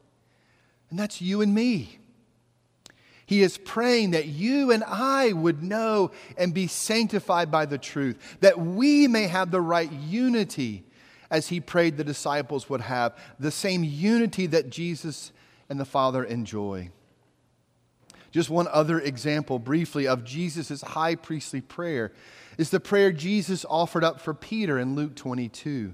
And 0.90 1.00
that's 1.00 1.22
you 1.22 1.42
and 1.42 1.56
me. 1.56 2.00
He 3.28 3.42
is 3.42 3.58
praying 3.58 4.12
that 4.12 4.26
you 4.26 4.72
and 4.72 4.86
I 4.86 5.34
would 5.34 5.62
know 5.62 6.12
and 6.38 6.54
be 6.54 6.68
sanctified 6.68 7.52
by 7.52 7.66
the 7.66 7.78
truth, 7.78 8.38
that 8.40 8.58
we 8.58 9.06
may 9.06 9.28
have 9.28 9.52
the 9.52 9.60
right 9.60 9.92
unity 9.92 10.86
as 11.30 11.50
he 11.50 11.60
prayed 11.60 11.98
the 11.98 12.06
disciples 12.06 12.70
would 12.70 12.80
have, 12.80 13.18
the 13.38 13.52
same 13.52 13.84
unity 13.84 14.48
that 14.48 14.70
Jesus 14.70 15.34
and 15.68 15.78
the 15.78 15.84
Father 15.84 16.24
enjoy. 16.24 16.90
Just 18.32 18.50
one 18.50 18.70
other 18.72 18.98
example, 18.98 19.60
briefly, 19.60 20.08
of 20.08 20.24
Jesus' 20.24 20.82
high 20.82 21.16
priestly 21.16 21.60
prayer 21.60 22.14
is 22.58 22.70
the 22.70 22.80
prayer 22.80 23.12
Jesus 23.12 23.66
offered 23.70 24.06
up 24.06 24.22
for 24.22 24.34
Peter 24.34 24.80
in 24.80 24.96
Luke 24.96 25.16
22. 25.16 25.94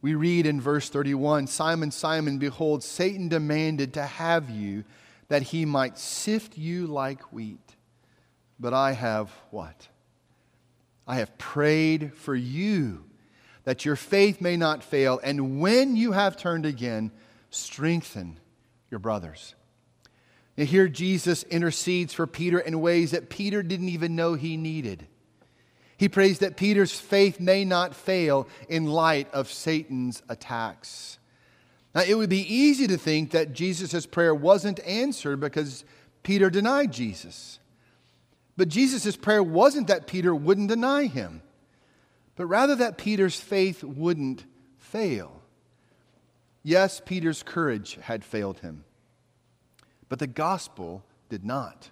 We 0.00 0.16
read 0.16 0.46
in 0.46 0.60
verse 0.60 0.88
31 0.88 1.46
Simon, 1.46 1.92
Simon, 1.92 2.38
behold, 2.38 2.82
Satan 2.82 3.28
demanded 3.28 3.94
to 3.94 4.02
have 4.02 4.50
you 4.50 4.82
that 5.28 5.42
he 5.42 5.64
might 5.64 5.98
sift 5.98 6.58
you 6.58 6.86
like 6.86 7.32
wheat. 7.32 7.76
But 8.60 8.74
I 8.74 8.92
have 8.92 9.30
what? 9.50 9.88
I 11.06 11.16
have 11.16 11.36
prayed 11.38 12.14
for 12.14 12.34
you 12.34 13.04
that 13.64 13.84
your 13.84 13.96
faith 13.96 14.40
may 14.40 14.56
not 14.56 14.82
fail, 14.82 15.20
and 15.22 15.60
when 15.60 15.96
you 15.96 16.12
have 16.12 16.36
turned 16.36 16.66
again, 16.66 17.12
strengthen 17.50 18.38
your 18.90 18.98
brothers. 18.98 19.54
And 20.56 20.68
here 20.68 20.88
Jesus 20.88 21.44
intercedes 21.44 22.12
for 22.12 22.26
Peter 22.26 22.58
in 22.58 22.80
ways 22.80 23.12
that 23.12 23.30
Peter 23.30 23.62
didn't 23.62 23.88
even 23.88 24.16
know 24.16 24.34
he 24.34 24.56
needed. 24.56 25.06
He 25.96 26.08
prays 26.08 26.40
that 26.40 26.56
Peter's 26.56 26.98
faith 26.98 27.38
may 27.38 27.64
not 27.64 27.94
fail 27.94 28.48
in 28.68 28.86
light 28.86 29.32
of 29.32 29.50
Satan's 29.50 30.22
attacks. 30.28 31.18
Now, 31.94 32.02
it 32.02 32.14
would 32.14 32.30
be 32.30 32.54
easy 32.54 32.86
to 32.86 32.96
think 32.96 33.32
that 33.32 33.52
Jesus' 33.52 34.06
prayer 34.06 34.34
wasn't 34.34 34.80
answered 34.80 35.40
because 35.40 35.84
Peter 36.22 36.48
denied 36.48 36.92
Jesus. 36.92 37.58
But 38.56 38.68
Jesus' 38.68 39.16
prayer 39.16 39.42
wasn't 39.42 39.88
that 39.88 40.06
Peter 40.06 40.34
wouldn't 40.34 40.68
deny 40.68 41.06
him 41.06 41.42
but 42.36 42.46
rather 42.46 42.74
that 42.76 42.98
Peter's 42.98 43.40
faith 43.40 43.84
wouldn't 43.84 44.44
fail. 44.78 45.42
Yes, 46.62 47.00
Peter's 47.04 47.42
courage 47.42 47.98
had 48.02 48.24
failed 48.24 48.60
him, 48.60 48.84
but 50.08 50.18
the 50.18 50.26
gospel 50.26 51.04
did 51.28 51.44
not. 51.44 51.90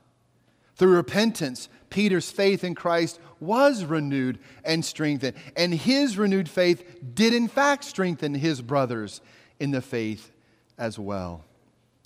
Through 0.76 0.96
repentance, 0.96 1.68
Peter's 1.90 2.30
faith 2.30 2.64
in 2.64 2.74
Christ 2.74 3.20
was 3.38 3.84
renewed 3.84 4.38
and 4.64 4.84
strengthened, 4.84 5.36
and 5.56 5.74
his 5.74 6.16
renewed 6.16 6.48
faith 6.48 7.00
did, 7.14 7.34
in 7.34 7.48
fact, 7.48 7.84
strengthen 7.84 8.34
his 8.34 8.62
brothers 8.62 9.20
in 9.60 9.70
the 9.70 9.82
faith 9.82 10.32
as 10.76 10.98
well. 10.98 11.44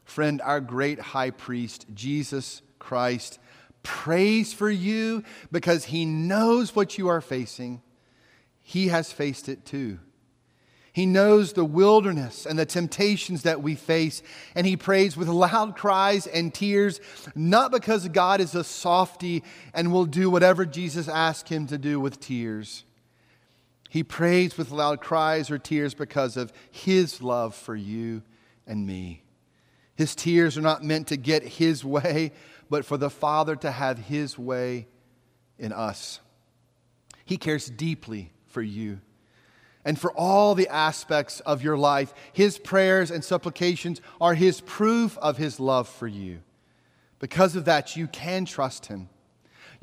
Friend, 0.05 0.43
our 0.43 0.61
great 0.61 1.01
high 1.01 1.31
priest, 1.31 1.87
Jesus 1.95 2.61
Christ, 2.79 3.39
prays 3.83 4.53
for 4.53 4.71
you 4.71 5.25
because 5.51 5.87
he 5.87 6.05
knows 6.05 6.77
what 6.77 6.99
you 6.99 7.09
are 7.09 7.23
facing 7.23 7.81
he 8.67 8.89
has 8.89 9.13
faced 9.13 9.51
it 9.51 9.67
too. 9.67 10.01
He 10.91 11.05
knows 11.07 11.53
the 11.53 11.67
wilderness 11.67 12.47
and 12.47 12.59
the 12.59 12.65
temptations 12.65 13.43
that 13.43 13.63
we 13.63 13.75
face, 13.75 14.23
and 14.55 14.67
he 14.67 14.77
prays 14.77 15.17
with 15.17 15.29
loud 15.29 15.77
cries 15.77 16.27
and 16.27 16.55
tears, 16.55 17.01
not 17.35 17.73
because 17.73 18.09
God 18.09 18.41
is 18.41 18.55
a 18.55 18.65
softy 18.65 19.43
and 19.75 19.93
will 19.93 20.07
do 20.07 20.31
whatever 20.31 20.65
Jesus 20.65 21.09
asked 21.09 21.51
him 21.51 21.67
to 21.67 21.77
do 21.77 22.01
with 22.01 22.21
tears. 22.21 22.85
He 23.95 24.03
prays 24.03 24.59
with 24.59 24.73
loud 24.73 25.01
cries 25.01 25.53
or 25.53 25.59
tears 25.59 25.95
because 25.95 26.37
of 26.37 26.53
his 26.69 27.23
love 27.23 27.55
for 27.55 27.77
you 27.77 28.23
and 28.67 28.85
me. 28.85 29.23
His 29.95 30.17
tears 30.17 30.59
are 30.59 30.63
not 30.63 30.83
meant 30.83 31.07
to 31.07 31.17
get 31.17 31.45
his 31.45 31.85
way, 31.85 32.33
but 32.69 32.85
for 32.85 32.97
the 32.97 33.09
Father 33.09 33.55
to 33.55 33.71
have 33.71 33.99
his 33.99 34.37
way 34.37 34.89
in 35.61 35.73
us. 35.73 36.19
He 37.25 37.37
cares 37.37 37.71
deeply 37.71 38.33
for 38.49 38.63
you 38.63 38.99
and 39.85 39.97
for 39.97 40.11
all 40.15 40.57
the 40.57 40.67
aspects 40.67 41.39
of 41.39 41.63
your 41.63 41.79
life. 41.79 42.13
His 42.33 42.59
prayers 42.59 43.13
and 43.13 43.23
supplications 43.23 44.01
are 44.21 44.35
His 44.35 44.61
proof 44.61 45.17
of 45.19 45.37
His 45.37 45.61
love 45.61 45.89
for 45.89 46.09
you. 46.09 46.41
Because 47.21 47.55
of 47.55 47.65
that, 47.67 47.95
you 47.95 48.09
can 48.09 48.45
trust 48.45 48.87
Him. 48.87 49.09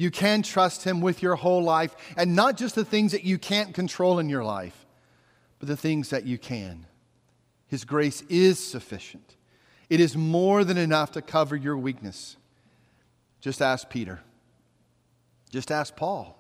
You 0.02 0.10
can 0.10 0.42
trust 0.42 0.84
Him 0.84 1.00
with 1.00 1.22
your 1.22 1.36
whole 1.36 1.62
life, 1.62 1.96
and 2.18 2.36
not 2.36 2.58
just 2.58 2.74
the 2.74 2.84
things 2.84 3.12
that 3.12 3.24
you 3.24 3.38
can't 3.38 3.72
control 3.72 4.18
in 4.18 4.30
your 4.30 4.44
life, 4.44 4.88
but 5.60 5.68
the 5.68 5.78
things 5.78 6.10
that 6.10 6.26
you 6.26 6.40
can. 6.40 6.88
His 7.68 7.86
grace 7.86 8.24
is 8.28 8.58
sufficient, 8.58 9.36
it 9.92 10.00
is 10.00 10.18
more 10.18 10.64
than 10.64 10.78
enough 10.78 11.12
to 11.12 11.22
cover 11.22 11.56
your 11.56 11.78
weakness. 11.78 12.36
Just 13.42 13.62
ask 13.62 13.92
Peter, 13.92 14.22
just 15.52 15.70
ask 15.70 15.96
Paul. 15.96 16.36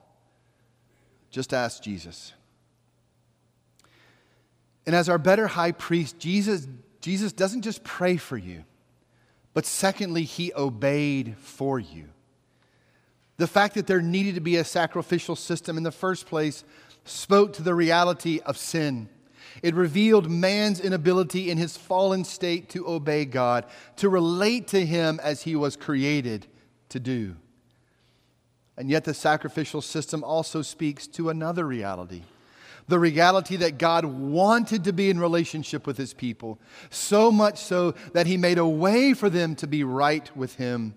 Just 1.30 1.53
ask 1.53 1.84
Jesus. 1.84 2.34
And 4.88 4.96
as 4.96 5.08
our 5.08 5.20
better 5.20 5.46
high 5.46 5.72
priest, 5.72 6.18
Jesus, 6.18 6.68
Jesus 7.00 7.32
doesn't 7.32 7.62
just 7.62 7.84
pray 7.84 8.18
for 8.18 8.38
you, 8.38 8.63
but 9.53 9.68
secondly, 9.68 10.24
he 10.24 10.51
obeyed 10.56 11.38
for 11.38 11.80
you. 11.80 12.10
The 13.38 13.48
fact 13.48 13.76
that 13.76 13.88
there 13.88 14.02
needed 14.02 14.36
to 14.36 14.42
be 14.42 14.58
a 14.58 14.64
sacrificial 14.64 15.36
system 15.36 15.78
in 15.78 15.84
the 15.84 15.92
first 15.92 16.28
place 16.28 16.64
spoke 17.06 17.54
to 17.54 17.64
the 17.64 17.74
reality 17.74 18.40
of 18.46 18.58
sin. 18.58 19.10
It 19.64 19.76
revealed 19.76 20.30
man's 20.30 20.80
inability 20.80 21.50
in 21.50 21.58
his 21.58 21.76
fallen 21.76 22.24
state 22.24 22.70
to 22.70 22.88
obey 22.88 23.26
God, 23.26 23.66
to 23.98 24.10
relate 24.10 24.68
to 24.70 24.86
him 24.86 25.20
as 25.22 25.44
he 25.44 25.56
was 25.56 25.76
created 25.76 26.48
to 26.90 27.00
do. 27.00 27.36
And 28.78 28.90
yet, 28.90 29.04
the 29.04 29.14
sacrificial 29.14 29.82
system 29.82 30.24
also 30.24 30.62
speaks 30.62 31.06
to 31.08 31.30
another 31.30 31.66
reality 31.68 32.24
the 32.88 33.00
reality 33.00 33.56
that 33.56 33.78
God 33.78 34.04
wanted 34.04 34.84
to 34.84 34.92
be 34.92 35.10
in 35.10 35.20
relationship 35.20 35.88
with 35.88 35.98
his 35.98 36.14
people, 36.14 36.60
so 36.90 37.32
much 37.32 37.58
so 37.58 37.92
that 38.12 38.28
he 38.28 38.36
made 38.36 38.58
a 38.58 38.68
way 38.68 39.14
for 39.14 39.30
them 39.30 39.56
to 39.56 39.68
be 39.68 39.84
right 39.84 40.36
with 40.36 40.56
him. 40.56 40.94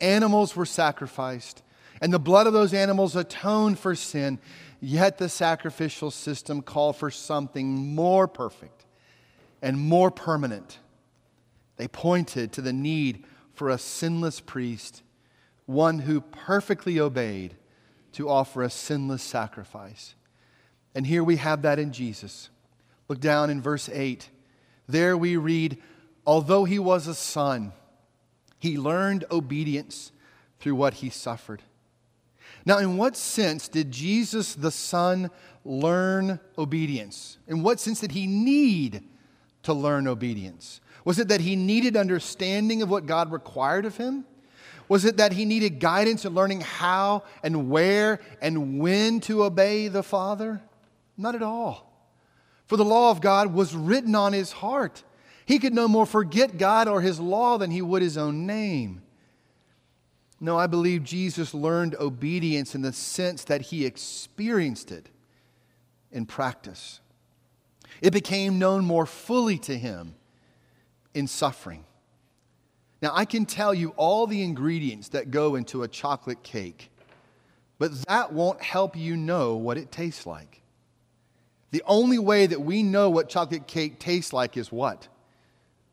Animals 0.00 0.54
were 0.54 0.66
sacrificed, 0.66 1.62
and 2.00 2.12
the 2.12 2.18
blood 2.18 2.46
of 2.46 2.52
those 2.52 2.74
animals 2.74 3.16
atoned 3.16 3.78
for 3.78 3.94
sin. 3.94 4.38
Yet 4.80 5.18
the 5.18 5.28
sacrificial 5.28 6.10
system 6.10 6.60
called 6.60 6.96
for 6.96 7.10
something 7.10 7.94
more 7.94 8.28
perfect 8.28 8.84
and 9.62 9.78
more 9.78 10.10
permanent. 10.10 10.78
They 11.76 11.88
pointed 11.88 12.52
to 12.52 12.60
the 12.60 12.72
need 12.72 13.24
for 13.52 13.70
a 13.70 13.78
sinless 13.78 14.40
priest, 14.40 15.02
one 15.64 16.00
who 16.00 16.20
perfectly 16.20 17.00
obeyed 17.00 17.56
to 18.12 18.28
offer 18.28 18.62
a 18.62 18.70
sinless 18.70 19.22
sacrifice. 19.22 20.14
And 20.94 21.06
here 21.06 21.24
we 21.24 21.36
have 21.36 21.62
that 21.62 21.78
in 21.78 21.92
Jesus. 21.92 22.50
Look 23.08 23.20
down 23.20 23.50
in 23.50 23.60
verse 23.60 23.88
8. 23.88 24.28
There 24.88 25.16
we 25.16 25.36
read, 25.36 25.78
Although 26.26 26.64
he 26.64 26.78
was 26.78 27.06
a 27.06 27.14
son, 27.14 27.72
he 28.58 28.78
learned 28.78 29.24
obedience 29.30 30.12
through 30.60 30.74
what 30.74 30.94
he 30.94 31.10
suffered. 31.10 31.62
Now, 32.64 32.78
in 32.78 32.96
what 32.96 33.16
sense 33.16 33.68
did 33.68 33.92
Jesus 33.92 34.54
the 34.54 34.70
Son 34.70 35.30
learn 35.64 36.40
obedience? 36.58 37.38
In 37.46 37.62
what 37.62 37.78
sense 37.78 38.00
did 38.00 38.12
he 38.12 38.26
need 38.26 39.04
to 39.62 39.72
learn 39.72 40.08
obedience? 40.08 40.80
Was 41.04 41.18
it 41.18 41.28
that 41.28 41.40
he 41.40 41.54
needed 41.54 41.96
understanding 41.96 42.82
of 42.82 42.90
what 42.90 43.06
God 43.06 43.30
required 43.30 43.84
of 43.84 43.96
him? 43.96 44.24
Was 44.88 45.04
it 45.04 45.16
that 45.16 45.32
he 45.32 45.44
needed 45.44 45.80
guidance 45.80 46.24
in 46.24 46.34
learning 46.34 46.60
how 46.60 47.24
and 47.42 47.70
where 47.70 48.20
and 48.40 48.80
when 48.80 49.20
to 49.20 49.44
obey 49.44 49.88
the 49.88 50.02
Father? 50.02 50.60
Not 51.16 51.34
at 51.34 51.42
all. 51.42 51.92
For 52.66 52.76
the 52.76 52.84
law 52.84 53.10
of 53.10 53.20
God 53.20 53.52
was 53.52 53.74
written 53.74 54.14
on 54.14 54.32
his 54.32 54.52
heart. 54.52 55.04
He 55.46 55.60
could 55.60 55.72
no 55.72 55.86
more 55.86 56.04
forget 56.04 56.58
God 56.58 56.88
or 56.88 57.00
his 57.00 57.20
law 57.20 57.56
than 57.56 57.70
he 57.70 57.80
would 57.80 58.02
his 58.02 58.18
own 58.18 58.46
name. 58.46 59.02
No, 60.40 60.58
I 60.58 60.66
believe 60.66 61.04
Jesus 61.04 61.54
learned 61.54 61.94
obedience 61.94 62.74
in 62.74 62.82
the 62.82 62.92
sense 62.92 63.44
that 63.44 63.62
he 63.62 63.86
experienced 63.86 64.90
it 64.90 65.08
in 66.12 66.26
practice. 66.26 67.00
It 68.02 68.12
became 68.12 68.58
known 68.58 68.84
more 68.84 69.06
fully 69.06 69.56
to 69.60 69.78
him 69.78 70.16
in 71.14 71.28
suffering. 71.28 71.84
Now, 73.00 73.12
I 73.14 73.24
can 73.24 73.46
tell 73.46 73.72
you 73.72 73.90
all 73.90 74.26
the 74.26 74.42
ingredients 74.42 75.10
that 75.10 75.30
go 75.30 75.54
into 75.54 75.84
a 75.84 75.88
chocolate 75.88 76.42
cake, 76.42 76.90
but 77.78 77.92
that 78.06 78.32
won't 78.32 78.60
help 78.60 78.96
you 78.96 79.16
know 79.16 79.54
what 79.54 79.78
it 79.78 79.92
tastes 79.92 80.26
like. 80.26 80.60
The 81.70 81.82
only 81.86 82.18
way 82.18 82.46
that 82.46 82.60
we 82.60 82.82
know 82.82 83.08
what 83.10 83.28
chocolate 83.28 83.66
cake 83.66 84.00
tastes 84.00 84.32
like 84.32 84.56
is 84.56 84.72
what? 84.72 85.08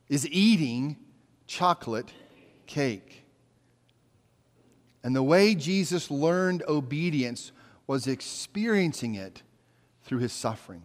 Is 0.10 0.28
eating 0.30 0.98
chocolate 1.48 2.12
cake. 2.68 3.24
And 5.04 5.16
the 5.16 5.24
way 5.24 5.54
Jesus 5.54 6.10
learned 6.10 6.64
obedience 6.68 7.52
was 7.88 8.08
experiencing 8.08 9.16
it 9.16 9.44
through 10.04 10.20
his 10.20 10.32
suffering. 10.32 10.84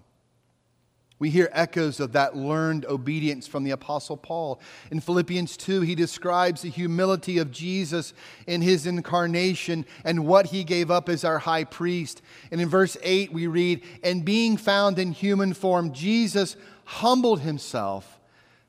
We 1.20 1.30
hear 1.30 1.48
echoes 1.52 1.98
of 1.98 2.12
that 2.12 2.36
learned 2.36 2.84
obedience 2.86 3.48
from 3.48 3.64
the 3.64 3.72
Apostle 3.72 4.16
Paul. 4.16 4.60
In 4.92 5.00
Philippians 5.00 5.56
2, 5.56 5.80
he 5.80 5.96
describes 5.96 6.62
the 6.62 6.70
humility 6.70 7.38
of 7.38 7.50
Jesus 7.50 8.14
in 8.46 8.62
his 8.62 8.86
incarnation 8.86 9.84
and 10.04 10.26
what 10.26 10.46
he 10.46 10.62
gave 10.62 10.92
up 10.92 11.08
as 11.08 11.24
our 11.24 11.40
high 11.40 11.64
priest. 11.64 12.22
And 12.52 12.60
in 12.60 12.68
verse 12.68 12.96
8, 13.02 13.32
we 13.32 13.48
read, 13.48 13.82
And 14.04 14.24
being 14.24 14.56
found 14.56 14.98
in 14.98 15.10
human 15.10 15.54
form, 15.54 15.92
Jesus 15.92 16.56
humbled 16.84 17.40
himself 17.40 18.17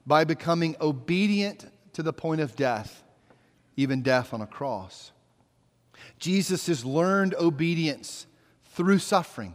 by 0.09 0.23
becoming 0.23 0.75
obedient 0.81 1.71
to 1.93 2.01
the 2.01 2.11
point 2.11 2.41
of 2.41 2.55
death, 2.55 3.03
even 3.77 4.01
death 4.01 4.33
on 4.33 4.41
a 4.41 4.47
cross. 4.47 5.11
Jesus' 6.17 6.65
has 6.65 6.83
learned 6.83 7.35
obedience 7.35 8.25
through 8.71 8.97
suffering. 8.97 9.53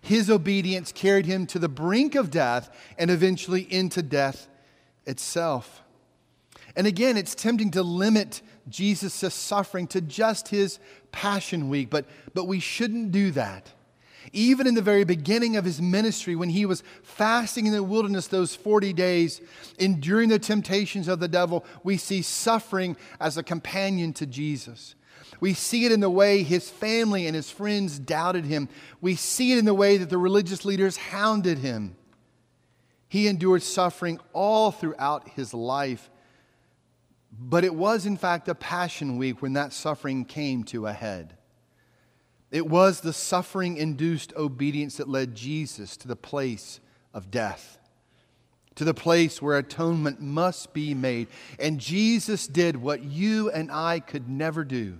His 0.00 0.30
obedience 0.30 0.92
carried 0.92 1.26
him 1.26 1.44
to 1.48 1.58
the 1.58 1.68
brink 1.68 2.14
of 2.14 2.30
death 2.30 2.70
and 2.98 3.10
eventually 3.10 3.62
into 3.62 4.00
death 4.00 4.48
itself. 5.06 5.82
And 6.76 6.86
again, 6.86 7.16
it's 7.16 7.34
tempting 7.34 7.72
to 7.72 7.82
limit 7.82 8.42
Jesus' 8.68 9.34
suffering 9.34 9.88
to 9.88 10.00
just 10.00 10.48
his 10.48 10.78
Passion 11.10 11.68
Week, 11.68 11.90
but, 11.90 12.06
but 12.32 12.44
we 12.44 12.60
shouldn't 12.60 13.10
do 13.10 13.32
that. 13.32 13.72
Even 14.32 14.66
in 14.66 14.74
the 14.74 14.82
very 14.82 15.04
beginning 15.04 15.56
of 15.56 15.64
his 15.64 15.80
ministry, 15.80 16.36
when 16.36 16.50
he 16.50 16.66
was 16.66 16.82
fasting 17.02 17.66
in 17.66 17.72
the 17.72 17.82
wilderness 17.82 18.26
those 18.26 18.54
40 18.54 18.92
days, 18.92 19.40
enduring 19.78 20.28
the 20.28 20.38
temptations 20.38 21.08
of 21.08 21.20
the 21.20 21.28
devil, 21.28 21.64
we 21.82 21.96
see 21.96 22.22
suffering 22.22 22.96
as 23.18 23.36
a 23.36 23.42
companion 23.42 24.12
to 24.14 24.26
Jesus. 24.26 24.94
We 25.40 25.54
see 25.54 25.86
it 25.86 25.92
in 25.92 26.00
the 26.00 26.10
way 26.10 26.42
his 26.42 26.68
family 26.68 27.26
and 27.26 27.34
his 27.34 27.50
friends 27.50 27.98
doubted 27.98 28.44
him. 28.44 28.68
We 29.00 29.14
see 29.14 29.52
it 29.52 29.58
in 29.58 29.64
the 29.64 29.74
way 29.74 29.96
that 29.96 30.10
the 30.10 30.18
religious 30.18 30.64
leaders 30.64 30.96
hounded 30.96 31.58
him. 31.58 31.96
He 33.08 33.26
endured 33.26 33.62
suffering 33.62 34.20
all 34.32 34.70
throughout 34.70 35.30
his 35.30 35.54
life. 35.54 36.10
But 37.32 37.64
it 37.64 37.74
was, 37.74 38.06
in 38.06 38.16
fact, 38.16 38.48
a 38.48 38.54
Passion 38.54 39.16
Week 39.16 39.40
when 39.40 39.54
that 39.54 39.72
suffering 39.72 40.24
came 40.24 40.62
to 40.64 40.86
a 40.86 40.92
head. 40.92 41.36
It 42.50 42.66
was 42.66 43.00
the 43.00 43.12
suffering 43.12 43.76
induced 43.76 44.32
obedience 44.36 44.96
that 44.96 45.08
led 45.08 45.34
Jesus 45.34 45.96
to 45.98 46.08
the 46.08 46.16
place 46.16 46.80
of 47.14 47.30
death, 47.30 47.78
to 48.74 48.84
the 48.84 48.94
place 48.94 49.40
where 49.40 49.58
atonement 49.58 50.20
must 50.20 50.72
be 50.72 50.94
made. 50.94 51.28
And 51.58 51.78
Jesus 51.78 52.46
did 52.46 52.76
what 52.76 53.04
you 53.04 53.50
and 53.50 53.70
I 53.70 54.00
could 54.00 54.28
never 54.28 54.64
do. 54.64 54.98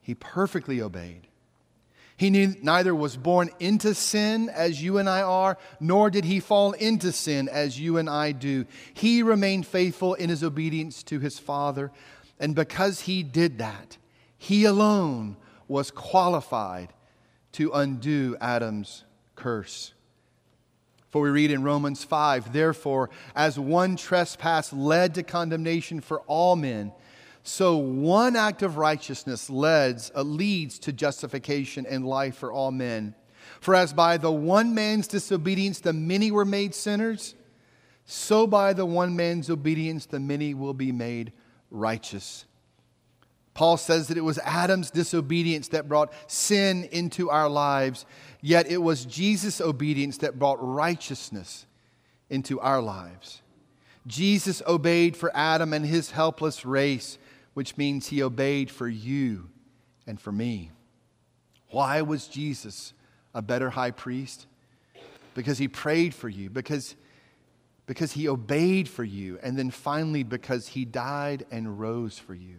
He 0.00 0.14
perfectly 0.14 0.80
obeyed. 0.80 1.28
He 2.16 2.30
neither 2.30 2.94
was 2.94 3.16
born 3.16 3.50
into 3.60 3.94
sin 3.94 4.48
as 4.48 4.82
you 4.82 4.96
and 4.96 5.08
I 5.08 5.20
are, 5.20 5.58
nor 5.80 6.08
did 6.08 6.24
he 6.24 6.40
fall 6.40 6.72
into 6.72 7.12
sin 7.12 7.48
as 7.48 7.78
you 7.78 7.98
and 7.98 8.08
I 8.08 8.32
do. 8.32 8.64
He 8.94 9.22
remained 9.22 9.66
faithful 9.66 10.14
in 10.14 10.30
his 10.30 10.42
obedience 10.42 11.02
to 11.04 11.20
his 11.20 11.38
Father. 11.38 11.92
And 12.40 12.54
because 12.54 13.02
he 13.02 13.22
did 13.22 13.58
that, 13.58 13.98
he 14.38 14.64
alone 14.64 15.36
was 15.68 15.90
qualified 15.90 16.92
to 17.52 17.72
undo 17.72 18.36
Adam's 18.40 19.04
curse. 19.34 19.92
For 21.10 21.22
we 21.22 21.30
read 21.30 21.50
in 21.50 21.62
Romans 21.62 22.04
5, 22.04 22.52
therefore, 22.52 23.10
as 23.34 23.58
one 23.58 23.96
trespass 23.96 24.72
led 24.72 25.14
to 25.14 25.22
condemnation 25.22 26.00
for 26.00 26.20
all 26.22 26.56
men, 26.56 26.92
so 27.42 27.76
one 27.76 28.34
act 28.34 28.62
of 28.62 28.76
righteousness 28.76 29.48
leads, 29.48 30.10
uh, 30.16 30.22
leads 30.22 30.80
to 30.80 30.92
justification 30.92 31.86
and 31.86 32.04
life 32.04 32.36
for 32.36 32.52
all 32.52 32.72
men. 32.72 33.14
For 33.60 33.74
as 33.74 33.92
by 33.92 34.16
the 34.16 34.32
one 34.32 34.74
man's 34.74 35.06
disobedience 35.06 35.78
the 35.78 35.92
many 35.92 36.32
were 36.32 36.44
made 36.44 36.74
sinners, 36.74 37.36
so 38.04 38.46
by 38.46 38.72
the 38.72 38.84
one 38.84 39.14
man's 39.14 39.48
obedience 39.48 40.06
the 40.06 40.18
many 40.18 40.54
will 40.54 40.74
be 40.74 40.90
made 40.90 41.32
righteous. 41.70 42.45
Paul 43.56 43.78
says 43.78 44.08
that 44.08 44.18
it 44.18 44.20
was 44.20 44.38
Adam's 44.44 44.90
disobedience 44.90 45.68
that 45.68 45.88
brought 45.88 46.12
sin 46.26 46.84
into 46.92 47.30
our 47.30 47.48
lives, 47.48 48.04
yet 48.42 48.66
it 48.66 48.82
was 48.82 49.06
Jesus' 49.06 49.62
obedience 49.62 50.18
that 50.18 50.38
brought 50.38 50.58
righteousness 50.60 51.64
into 52.28 52.60
our 52.60 52.82
lives. 52.82 53.40
Jesus 54.06 54.60
obeyed 54.66 55.16
for 55.16 55.34
Adam 55.34 55.72
and 55.72 55.86
his 55.86 56.10
helpless 56.10 56.66
race 56.66 57.16
which 57.54 57.78
means 57.78 58.08
he 58.08 58.22
obeyed 58.22 58.70
for 58.70 58.86
you 58.86 59.48
and 60.06 60.20
for 60.20 60.30
me. 60.30 60.70
Why 61.70 62.02
was 62.02 62.28
Jesus 62.28 62.92
a 63.34 63.40
better 63.40 63.70
high 63.70 63.92
priest? 63.92 64.46
Because 65.32 65.56
he 65.56 65.66
prayed 65.66 66.12
for 66.12 66.28
you, 66.28 66.50
because, 66.50 66.94
because 67.86 68.12
he 68.12 68.28
obeyed 68.28 68.90
for 68.90 69.04
you, 69.04 69.38
and 69.42 69.56
then 69.56 69.70
finally 69.70 70.22
because 70.22 70.68
he 70.68 70.84
died 70.84 71.46
and 71.50 71.80
rose 71.80 72.18
for 72.18 72.34
you. 72.34 72.56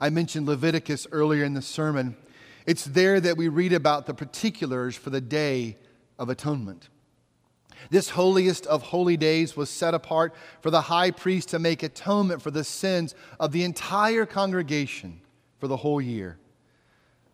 I 0.00 0.10
mentioned 0.10 0.46
Leviticus 0.46 1.06
earlier 1.10 1.44
in 1.44 1.54
the 1.54 1.62
sermon. 1.62 2.16
It's 2.66 2.84
there 2.84 3.20
that 3.20 3.36
we 3.36 3.48
read 3.48 3.72
about 3.72 4.06
the 4.06 4.14
particulars 4.14 4.96
for 4.96 5.10
the 5.10 5.20
Day 5.20 5.76
of 6.18 6.28
Atonement. 6.28 6.88
This 7.90 8.10
holiest 8.10 8.66
of 8.66 8.82
holy 8.82 9.16
days 9.16 9.56
was 9.56 9.70
set 9.70 9.94
apart 9.94 10.34
for 10.60 10.70
the 10.70 10.82
high 10.82 11.10
priest 11.10 11.50
to 11.50 11.58
make 11.58 11.82
atonement 11.82 12.42
for 12.42 12.50
the 12.50 12.64
sins 12.64 13.14
of 13.38 13.52
the 13.52 13.64
entire 13.64 14.26
congregation 14.26 15.20
for 15.58 15.68
the 15.68 15.76
whole 15.76 16.00
year. 16.00 16.38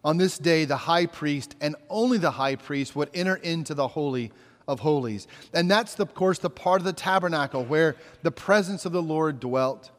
On 0.04 0.18
this 0.18 0.36
day, 0.38 0.66
the 0.66 0.76
high 0.76 1.06
priest 1.06 1.56
and 1.60 1.76
only 1.88 2.18
the 2.18 2.32
high 2.32 2.56
priest 2.56 2.94
would 2.94 3.08
enter 3.14 3.36
into 3.36 3.72
the 3.74 3.88
Holy 3.88 4.32
of 4.68 4.80
Holies. 4.80 5.26
And 5.52 5.70
that's, 5.70 5.98
of 5.98 6.14
course, 6.14 6.38
the 6.38 6.50
part 6.50 6.80
of 6.80 6.84
the 6.84 6.92
tabernacle 6.92 7.64
where 7.64 7.96
the 8.22 8.30
presence 8.30 8.84
of 8.84 8.92
the 8.92 9.02
Lord 9.02 9.40
dwelt. 9.40 9.90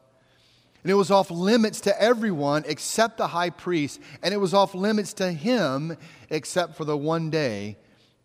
And 0.86 0.92
it 0.92 0.94
was 0.94 1.10
off 1.10 1.32
limits 1.32 1.80
to 1.80 2.00
everyone 2.00 2.62
except 2.68 3.16
the 3.16 3.26
high 3.26 3.50
priest, 3.50 3.98
and 4.22 4.32
it 4.32 4.36
was 4.36 4.54
off 4.54 4.72
limits 4.72 5.12
to 5.14 5.32
him 5.32 5.96
except 6.30 6.76
for 6.76 6.84
the 6.84 6.96
one 6.96 7.28
day, 7.28 7.76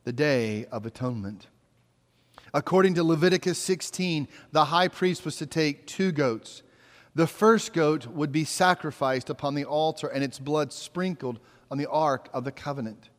the 0.04 0.14
Day 0.14 0.68
of 0.68 0.86
Atonement. 0.86 1.48
According 2.54 2.94
to 2.94 3.04
Leviticus 3.04 3.58
16, 3.58 4.28
the 4.52 4.66
high 4.66 4.90
priest 4.90 5.26
was 5.26 5.38
to 5.38 5.48
take 5.48 5.88
two 5.88 6.12
goats. 6.12 6.62
The 7.16 7.26
first 7.26 7.74
goat 7.74 8.06
would 8.06 8.32
be 8.32 8.46
sacrificed 8.46 9.32
upon 9.32 9.56
the 9.56 9.66
altar 9.66 10.06
and 10.06 10.24
its 10.24 10.38
blood 10.38 10.72
sprinkled 10.72 11.40
on 11.72 11.80
the 11.80 11.90
ark 11.90 12.30
of 12.32 12.44
the 12.44 12.52
covenant. 12.52 13.10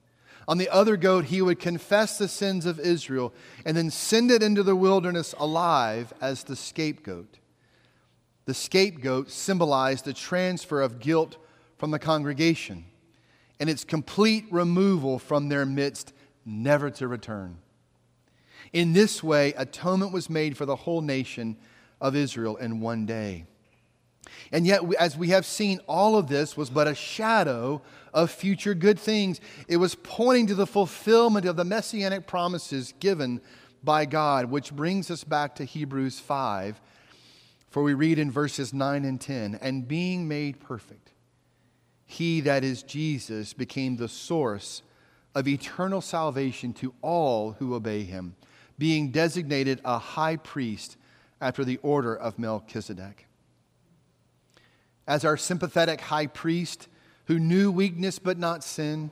On 0.47 0.59
the 0.59 0.69
other 0.69 0.97
goat, 0.97 1.25
he 1.25 1.43
would 1.43 1.59
confess 1.59 2.17
the 2.17 2.29
sins 2.29 2.65
of 2.65 2.79
Israel 2.79 3.35
and 3.67 3.77
then 3.77 3.91
send 3.91 4.31
it 4.31 4.41
into 4.41 4.63
the 4.63 4.77
wilderness 4.77 5.35
alive 5.37 6.13
as 6.21 6.45
the 6.45 6.55
scapegoat. 6.55 7.41
The 8.45 8.55
scapegoat 8.55 9.31
symbolized 9.31 10.05
the 10.05 10.13
transfer 10.13 10.81
of 10.81 10.99
guilt 10.99 11.37
from 11.79 11.91
the 11.91 11.99
congregation 11.99 12.85
and 13.61 13.71
its 13.71 13.85
complete 13.85 14.45
removal 14.51 15.19
from 15.19 15.49
their 15.49 15.65
midst, 15.65 16.13
never 16.45 16.91
to 16.91 17.07
return. 17.07 17.59
In 18.73 18.93
this 18.93 19.23
way, 19.23 19.53
atonement 19.57 20.13
was 20.13 20.29
made 20.29 20.57
for 20.57 20.67
the 20.67 20.77
whole 20.77 21.01
nation 21.01 21.57
of 22.01 22.17
Israel 22.17 22.57
in 22.57 22.81
one 22.81 23.07
day. 23.07 23.45
And 24.51 24.67
yet, 24.67 24.83
as 24.99 25.17
we 25.17 25.29
have 25.29 25.47
seen, 25.47 25.81
all 25.87 26.17
of 26.17 26.29
this 26.29 26.57
was 26.57 26.71
but 26.71 26.89
a 26.89 26.95
shadow 26.95 27.83
of 28.13 28.31
future 28.31 28.75
good 28.75 28.99
things. 28.99 29.41
It 29.69 29.77
was 29.77 29.95
pointing 29.95 30.49
to 30.49 30.55
the 30.55 30.67
fulfillment 30.67 31.47
of 31.47 31.57
the 31.57 31.65
messianic 31.65 32.27
promises 32.27 32.95
given 32.99 33.41
by 33.85 34.05
God, 34.05 34.47
which 34.47 34.73
brings 34.73 35.11
us 35.11 35.25
back 35.25 35.55
to 35.57 35.65
Hebrews 35.65 36.19
5, 36.21 36.81
for 37.73 37.83
we 37.83 37.95
read 37.95 38.19
in 38.19 38.31
verses 38.31 38.75
9 38.75 39.07
and 39.07 39.19
10 39.19 39.59
And 39.63 39.89
being 39.89 40.29
made 40.29 40.61
perfect, 40.61 41.13
he, 42.05 42.43
that 42.43 42.65
is 42.65 42.83
Jesus, 42.83 43.55
became 43.55 43.97
the 43.97 44.09
source 44.09 44.83
of 45.35 45.49
eternal 45.49 46.03
salvation 46.03 46.75
to 46.75 46.93
all 47.01 47.53
who 47.53 47.75
obey 47.75 48.03
him 48.03 48.37
being 48.79 49.11
designated 49.11 49.81
a 49.85 49.97
high 49.97 50.37
priest 50.37 50.97
after 51.41 51.65
the 51.65 51.79
order 51.79 52.15
of 52.15 52.39
Melchizedek. 52.39 53.27
As 55.07 55.25
our 55.25 55.37
sympathetic 55.37 56.01
high 56.01 56.27
priest 56.27 56.89
who 57.27 57.39
knew 57.39 57.71
weakness 57.71 58.19
but 58.19 58.39
not 58.39 58.65
sin, 58.65 59.11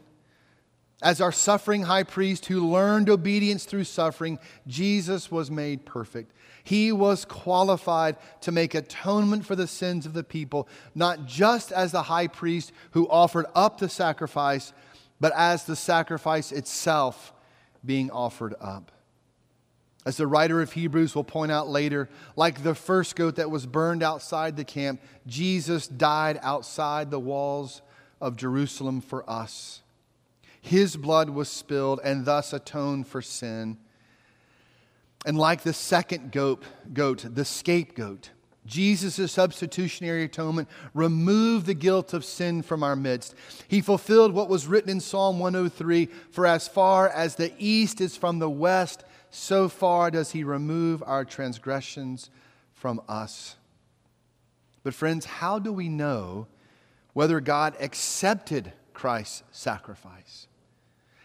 as 1.02 1.20
our 1.20 1.32
suffering 1.32 1.82
high 1.82 2.02
priest 2.02 2.46
who 2.46 2.70
learned 2.70 3.08
obedience 3.08 3.64
through 3.64 3.84
suffering, 3.84 4.38
Jesus 4.66 5.30
was 5.30 5.50
made 5.50 5.86
perfect. 5.86 6.32
He 6.62 6.92
was 6.92 7.24
qualified 7.24 8.16
to 8.42 8.52
make 8.52 8.74
atonement 8.74 9.46
for 9.46 9.56
the 9.56 9.66
sins 9.66 10.04
of 10.04 10.12
the 10.12 10.24
people, 10.24 10.68
not 10.94 11.26
just 11.26 11.72
as 11.72 11.92
the 11.92 12.02
high 12.02 12.26
priest 12.26 12.72
who 12.90 13.08
offered 13.08 13.46
up 13.54 13.78
the 13.78 13.88
sacrifice, 13.88 14.72
but 15.20 15.32
as 15.34 15.64
the 15.64 15.76
sacrifice 15.76 16.52
itself 16.52 17.32
being 17.84 18.10
offered 18.10 18.54
up. 18.60 18.92
As 20.04 20.16
the 20.16 20.26
writer 20.26 20.62
of 20.62 20.72
Hebrews 20.72 21.14
will 21.14 21.24
point 21.24 21.52
out 21.52 21.68
later, 21.68 22.08
like 22.36 22.62
the 22.62 22.74
first 22.74 23.16
goat 23.16 23.36
that 23.36 23.50
was 23.50 23.66
burned 23.66 24.02
outside 24.02 24.56
the 24.56 24.64
camp, 24.64 25.00
Jesus 25.26 25.86
died 25.86 26.38
outside 26.42 27.10
the 27.10 27.20
walls 27.20 27.82
of 28.20 28.36
Jerusalem 28.36 29.00
for 29.00 29.28
us. 29.28 29.82
His 30.60 30.96
blood 30.96 31.30
was 31.30 31.48
spilled 31.48 32.00
and 32.04 32.24
thus 32.24 32.52
atoned 32.52 33.06
for 33.06 33.22
sin. 33.22 33.78
And 35.26 35.38
like 35.38 35.62
the 35.62 35.72
second 35.72 36.32
goat, 36.32 36.62
goat 36.92 37.24
the 37.28 37.44
scapegoat, 37.44 38.30
Jesus' 38.66 39.32
substitutionary 39.32 40.24
atonement 40.24 40.68
removed 40.94 41.66
the 41.66 41.74
guilt 41.74 42.14
of 42.14 42.24
sin 42.24 42.62
from 42.62 42.82
our 42.82 42.96
midst. 42.96 43.34
He 43.68 43.80
fulfilled 43.80 44.32
what 44.32 44.48
was 44.48 44.66
written 44.66 44.90
in 44.90 45.00
Psalm 45.00 45.38
103 45.38 46.06
For 46.30 46.46
as 46.46 46.68
far 46.68 47.08
as 47.08 47.34
the 47.34 47.52
east 47.58 48.00
is 48.00 48.16
from 48.16 48.38
the 48.38 48.50
west, 48.50 49.04
so 49.30 49.68
far 49.68 50.10
does 50.10 50.32
he 50.32 50.44
remove 50.44 51.02
our 51.06 51.24
transgressions 51.24 52.30
from 52.72 53.00
us. 53.08 53.56
But, 54.82 54.94
friends, 54.94 55.24
how 55.26 55.58
do 55.58 55.72
we 55.72 55.88
know 55.88 56.46
whether 57.12 57.40
God 57.40 57.76
accepted 57.80 58.72
Christ's 58.94 59.42
sacrifice? 59.50 60.46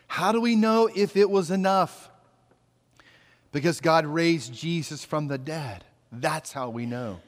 How 0.08 0.32
do 0.32 0.39
we 0.39 0.56
know 0.56 0.89
if 0.94 1.18
it 1.18 1.30
was 1.30 1.52
enough? 1.52 2.10
Because 3.52 3.80
God 3.82 4.06
raised 4.06 4.54
Jesus 4.54 5.06
from 5.06 5.28
the 5.28 5.38
dead. 5.38 5.84
That's 6.12 6.52
how 6.52 6.70
we 6.70 6.86
know. 6.86 7.22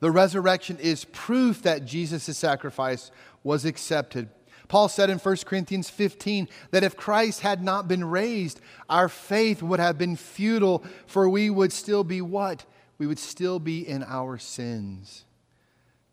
The 0.00 0.10
resurrection 0.10 0.78
is 0.78 1.04
proof 1.04 1.62
that 1.62 1.84
Jesus' 1.84 2.36
sacrifice 2.36 3.10
was 3.42 3.64
accepted 3.64 4.28
Paul 4.68 4.88
said 4.88 5.08
in 5.08 5.18
1 5.18 5.36
Corinthians 5.46 5.90
15 5.90 6.46
that 6.70 6.84
if 6.84 6.96
Christ 6.96 7.40
had 7.40 7.62
not 7.62 7.88
been 7.88 8.04
raised, 8.04 8.60
our 8.88 9.08
faith 9.08 9.62
would 9.62 9.80
have 9.80 9.98
been 9.98 10.14
futile, 10.14 10.84
for 11.06 11.28
we 11.28 11.50
would 11.50 11.72
still 11.72 12.04
be 12.04 12.20
what? 12.20 12.64
We 12.98 13.06
would 13.06 13.18
still 13.18 13.58
be 13.58 13.86
in 13.86 14.04
our 14.04 14.38
sins. 14.38 15.24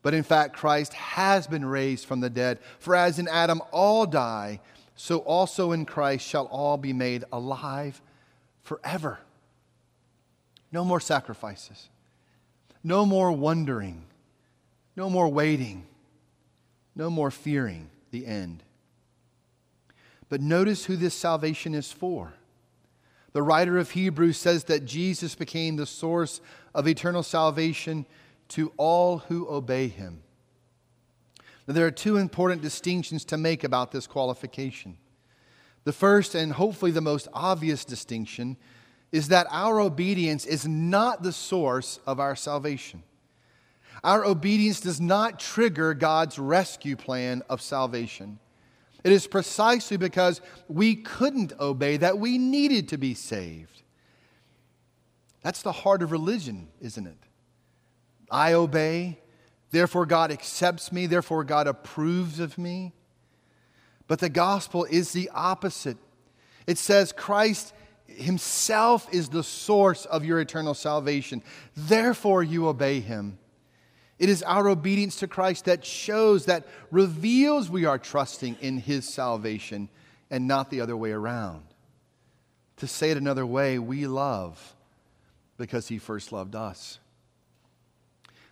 But 0.02 0.14
in 0.14 0.24
fact, 0.24 0.56
Christ 0.56 0.94
has 0.94 1.48
been 1.48 1.66
raised 1.66 2.06
from 2.06 2.22
the 2.22 2.30
dead. 2.30 2.60
For 2.80 2.96
as 2.96 3.20
in 3.20 3.28
Adam 3.28 3.62
all 3.72 4.06
die, 4.06 4.62
so 4.96 5.20
also 5.20 5.72
in 5.72 5.86
Christ 5.86 6.26
shall 6.26 6.46
all 6.46 6.78
be 6.78 6.94
made 6.94 7.24
alive 7.32 8.02
forever. 8.64 9.20
No 10.72 10.84
more 10.84 11.00
sacrifices, 11.00 11.90
no 12.84 13.06
more 13.06 13.32
wondering, 13.32 14.06
no 14.96 15.10
more 15.10 15.28
waiting, 15.28 15.86
no 16.96 17.10
more 17.10 17.32
fearing 17.32 17.90
the 18.12 18.26
end. 18.26 18.64
But 20.30 20.42
notice 20.42 20.86
who 20.86 20.96
this 20.96 21.14
salvation 21.14 21.76
is 21.76 21.92
for. 21.92 22.34
The 23.34 23.44
writer 23.44 23.78
of 23.78 23.92
Hebrews 23.92 24.38
says 24.38 24.64
that 24.66 24.86
Jesus 24.86 25.36
became 25.36 25.76
the 25.76 25.86
source 25.86 26.40
of 26.74 26.88
eternal 26.88 27.22
salvation 27.22 28.06
to 28.50 28.72
all 28.78 29.20
who 29.20 29.48
obey 29.50 29.88
him. 29.88 30.22
There 31.68 31.86
are 31.86 31.92
two 31.92 32.18
important 32.18 32.62
distinctions 32.62 33.26
to 33.26 33.38
make 33.38 33.64
about 33.64 33.92
this 33.92 34.06
qualification. 34.06 34.98
The 35.84 35.94
first, 35.94 36.36
and 36.36 36.54
hopefully 36.54 36.92
the 36.92 37.02
most 37.02 37.28
obvious 37.34 37.86
distinction, 37.86 38.58
is 39.12 39.30
that 39.30 39.48
our 39.50 39.80
obedience 39.80 40.46
is 40.46 40.68
not 40.68 41.24
the 41.24 41.32
source 41.32 42.00
of 42.06 42.20
our 42.20 42.36
salvation. 42.36 43.04
Our 44.04 44.26
obedience 44.26 44.82
does 44.82 45.00
not 45.00 45.40
trigger 45.40 45.94
God's 45.94 46.38
rescue 46.38 46.96
plan 46.96 47.42
of 47.50 47.62
salvation. 47.62 48.40
It 49.04 49.12
is 49.12 49.28
precisely 49.28 49.98
because 49.98 50.42
we 50.68 50.96
couldn't 50.96 51.54
obey 51.60 51.98
that 51.98 52.18
we 52.18 52.38
needed 52.38 52.90
to 52.90 52.98
be 52.98 53.14
saved. 53.14 53.84
That's 55.42 55.62
the 55.62 55.72
heart 55.72 56.02
of 56.02 56.12
religion, 56.12 56.68
isn't 56.82 57.06
it? 57.06 57.18
I 58.32 58.54
obey, 58.54 59.20
therefore 59.72 60.06
God 60.06 60.32
accepts 60.32 60.92
me, 60.92 61.06
therefore 61.06 61.44
God 61.44 61.68
approves 61.68 62.40
of 62.40 62.58
me. 62.58 62.94
But 64.08 64.20
the 64.20 64.30
gospel 64.30 64.86
is 64.86 65.12
the 65.12 65.30
opposite. 65.34 65.98
It 66.68 66.78
says 66.78 67.12
Christ 67.12 67.74
himself 68.08 69.08
is 69.12 69.30
the 69.30 69.44
source 69.44 70.06
of 70.06 70.24
your 70.24 70.40
eternal 70.40 70.74
salvation. 70.74 71.44
Therefore, 71.76 72.44
you 72.44 72.68
obey 72.68 73.00
him. 73.00 73.38
It 74.18 74.30
is 74.30 74.44
our 74.44 74.70
obedience 74.70 75.18
to 75.18 75.28
Christ 75.28 75.66
that 75.66 75.84
shows, 75.84 76.46
that 76.46 76.66
reveals 76.90 77.70
we 77.70 77.86
are 77.86 77.98
trusting 77.98 78.58
in 78.62 78.78
his 78.78 79.08
salvation 79.08 79.90
and 80.30 80.48
not 80.48 80.70
the 80.70 80.82
other 80.82 80.96
way 80.96 81.12
around. 81.12 81.64
To 82.78 82.88
say 82.88 83.12
it 83.12 83.18
another 83.18 83.46
way, 83.46 83.80
we 83.80 84.08
love 84.08 84.76
because 85.58 85.88
he 85.88 85.98
first 85.98 86.32
loved 86.32 86.56
us. 86.56 87.00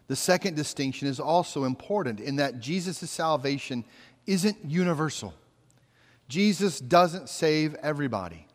The 0.07 0.15
second 0.15 0.55
distinction 0.55 1.07
is 1.07 1.19
also 1.19 1.63
important 1.63 2.19
in 2.19 2.35
that 2.37 2.59
Jesus' 2.59 3.09
salvation 3.09 3.85
isn't 4.27 4.57
universal. 4.65 5.33
Jesus 6.27 6.79
doesn't 6.79 7.29
save 7.29 7.75
everybody. 7.75 8.47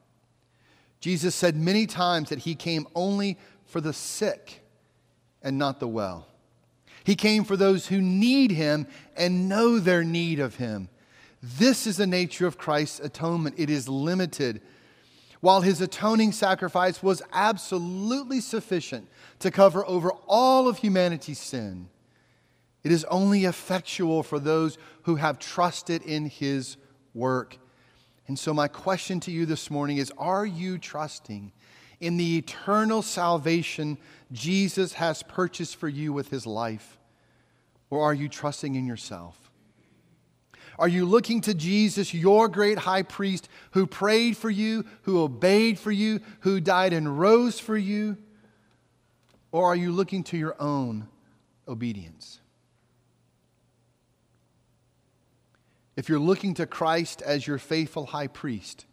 Jesus 1.01 1.35
said 1.35 1.57
many 1.57 1.87
times 1.87 2.29
that 2.31 2.41
he 2.41 2.55
came 2.55 2.87
only 2.95 3.39
for 3.67 3.81
the 3.81 3.93
sick 3.93 4.63
and 5.43 5.59
not 5.59 5.81
the 5.81 5.89
well. 5.89 6.27
He 7.05 7.15
came 7.15 7.45
for 7.45 7.57
those 7.57 7.87
who 7.87 8.01
need 8.01 8.51
him 8.51 8.87
and 9.17 9.49
know 9.49 9.79
their 9.79 10.05
need 10.05 10.41
of 10.41 10.57
him. 10.57 10.89
This 11.43 11.87
is 11.87 11.97
the 11.97 12.07
nature 12.07 12.47
of 12.47 12.59
Christ's 12.59 13.01
atonement. 13.01 13.55
It 13.59 13.71
is 13.71 13.89
limited. 13.89 14.61
While 15.41 15.61
his 15.61 15.81
atoning 15.81 16.33
sacrifice 16.33 17.03
was 17.03 17.23
absolutely 17.33 18.41
sufficient 18.41 19.09
to 19.39 19.51
cover 19.51 19.87
over 19.87 20.11
all 20.27 20.69
of 20.69 20.79
humanity's 20.79 21.39
sin, 21.39 21.89
It 22.85 22.93
is 22.93 23.05
only 23.05 23.45
effectual 23.45 24.23
for 24.23 24.39
those 24.39 24.79
who 25.03 25.17
have 25.17 25.39
trusted 25.39 26.03
in 26.03 26.27
his 26.27 26.77
work. 27.13 27.59
And 28.29 28.39
so, 28.39 28.55
my 28.55 28.69
question 28.69 29.21
to 29.21 29.31
you 29.31 29.47
this 29.47 29.71
morning 29.71 29.97
is 29.97 30.13
Are 30.17 30.47
you 30.47 30.79
trusting 30.79 31.53
in 32.01 32.17
the 32.17 32.39
eternal 32.39 33.03
salvation 33.03 33.99
Jesus 34.31 34.95
has 34.95 35.23
purchased 35.23 35.77
for 35.77 35.89
you 35.89 36.13
with 36.13 36.31
his 36.31 36.47
life? 36.47 36.99
Or 37.91 38.03
are 38.03 38.15
you 38.15 38.29
trusting 38.29 38.75
in 38.75 38.87
yourself? 38.87 39.48
Are 40.79 40.89
you 40.89 41.05
looking 41.05 41.41
to 41.43 41.55
Jesus, 41.55 42.15
your 42.15 42.49
great 42.49 42.79
high 42.79 43.03
priest, 43.03 43.49
who 43.73 43.87
prayed 43.87 44.37
for 44.37 44.51
you, 44.51 44.85
who 45.03 45.21
obeyed 45.21 45.79
for 45.79 45.91
you, 45.91 46.21
who 46.41 46.61
died 46.61 46.93
and 46.93 47.19
rose 47.19 47.59
for 47.59 47.77
you? 47.77 48.17
Or 49.51 49.67
are 49.67 49.77
you 49.77 49.91
looking 49.91 50.23
to 50.25 50.37
your 50.37 50.55
own 50.61 51.09
obedience? 51.67 52.41
If 55.97 56.09
you're 56.09 56.21
looking 56.21 56.55
to 56.55 56.67
Christ 56.67 57.23
as 57.23 57.45
your 57.45 57.59
faithful 57.59 58.07
high 58.07 58.29
priest, 58.29 58.87